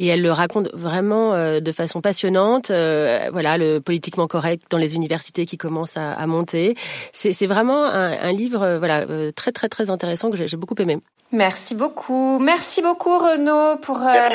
Et 0.00 0.08
elle 0.08 0.22
le 0.22 0.32
raconte 0.32 0.70
vraiment 0.74 1.34
euh, 1.34 1.60
de 1.60 1.70
façon 1.70 2.00
passionnante. 2.00 2.72
Euh, 2.72 3.28
voilà, 3.32 3.58
le 3.58 3.78
politiquement 3.78 4.26
correct 4.26 4.64
dans 4.70 4.78
les 4.78 4.96
universités 4.96 5.46
qui 5.46 5.56
commence 5.56 5.96
à, 5.96 6.26
monter. 6.26 6.74
C'est 7.12 7.46
vraiment 7.46 7.84
un, 7.84 8.10
un 8.10 8.32
livre, 8.32 8.78
voilà, 8.78 9.06
très 9.36 9.52
très 9.52 9.68
très 9.68 9.88
intéressant 9.90 10.30
que 10.32 10.48
j'ai 10.48 10.56
beaucoup 10.56 10.74
aimé. 10.80 10.98
Merci 11.32 11.74
beaucoup. 11.74 12.38
Merci 12.38 12.82
beaucoup 12.82 13.16
Renaud 13.16 13.78
pour, 13.78 14.02
euh, 14.02 14.28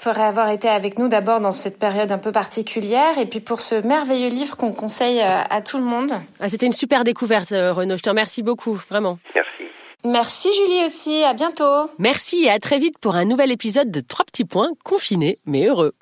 pour 0.00 0.18
avoir 0.18 0.48
été 0.48 0.66
avec 0.68 0.98
nous 0.98 1.08
d'abord 1.08 1.40
dans 1.40 1.52
cette 1.52 1.78
période 1.78 2.10
un 2.10 2.18
peu 2.18 2.32
particulière 2.32 3.18
et 3.18 3.26
puis 3.26 3.40
pour 3.40 3.60
ce 3.60 3.86
merveilleux 3.86 4.30
livre 4.30 4.56
qu'on 4.56 4.72
conseille 4.72 5.20
euh, 5.20 5.42
à 5.50 5.60
tout 5.60 5.76
le 5.76 5.84
monde. 5.84 6.12
Ah, 6.40 6.48
C'était 6.48 6.64
une 6.64 6.72
super 6.72 7.04
découverte 7.04 7.52
euh, 7.52 7.74
Renaud. 7.74 7.98
Je 7.98 8.02
te 8.02 8.08
remercie 8.08 8.42
beaucoup, 8.42 8.80
vraiment. 8.88 9.18
Merci. 9.34 9.72
Merci 10.04 10.48
Julie 10.54 10.84
aussi. 10.86 11.22
À 11.22 11.34
bientôt. 11.34 11.90
Merci 11.98 12.44
et 12.44 12.50
à 12.50 12.58
très 12.58 12.78
vite 12.78 12.98
pour 12.98 13.14
un 13.14 13.26
nouvel 13.26 13.52
épisode 13.52 13.90
de 13.90 14.00
Trois 14.00 14.24
petits 14.24 14.46
points 14.46 14.70
confinés 14.84 15.38
mais 15.44 15.66
heureux. 15.66 15.92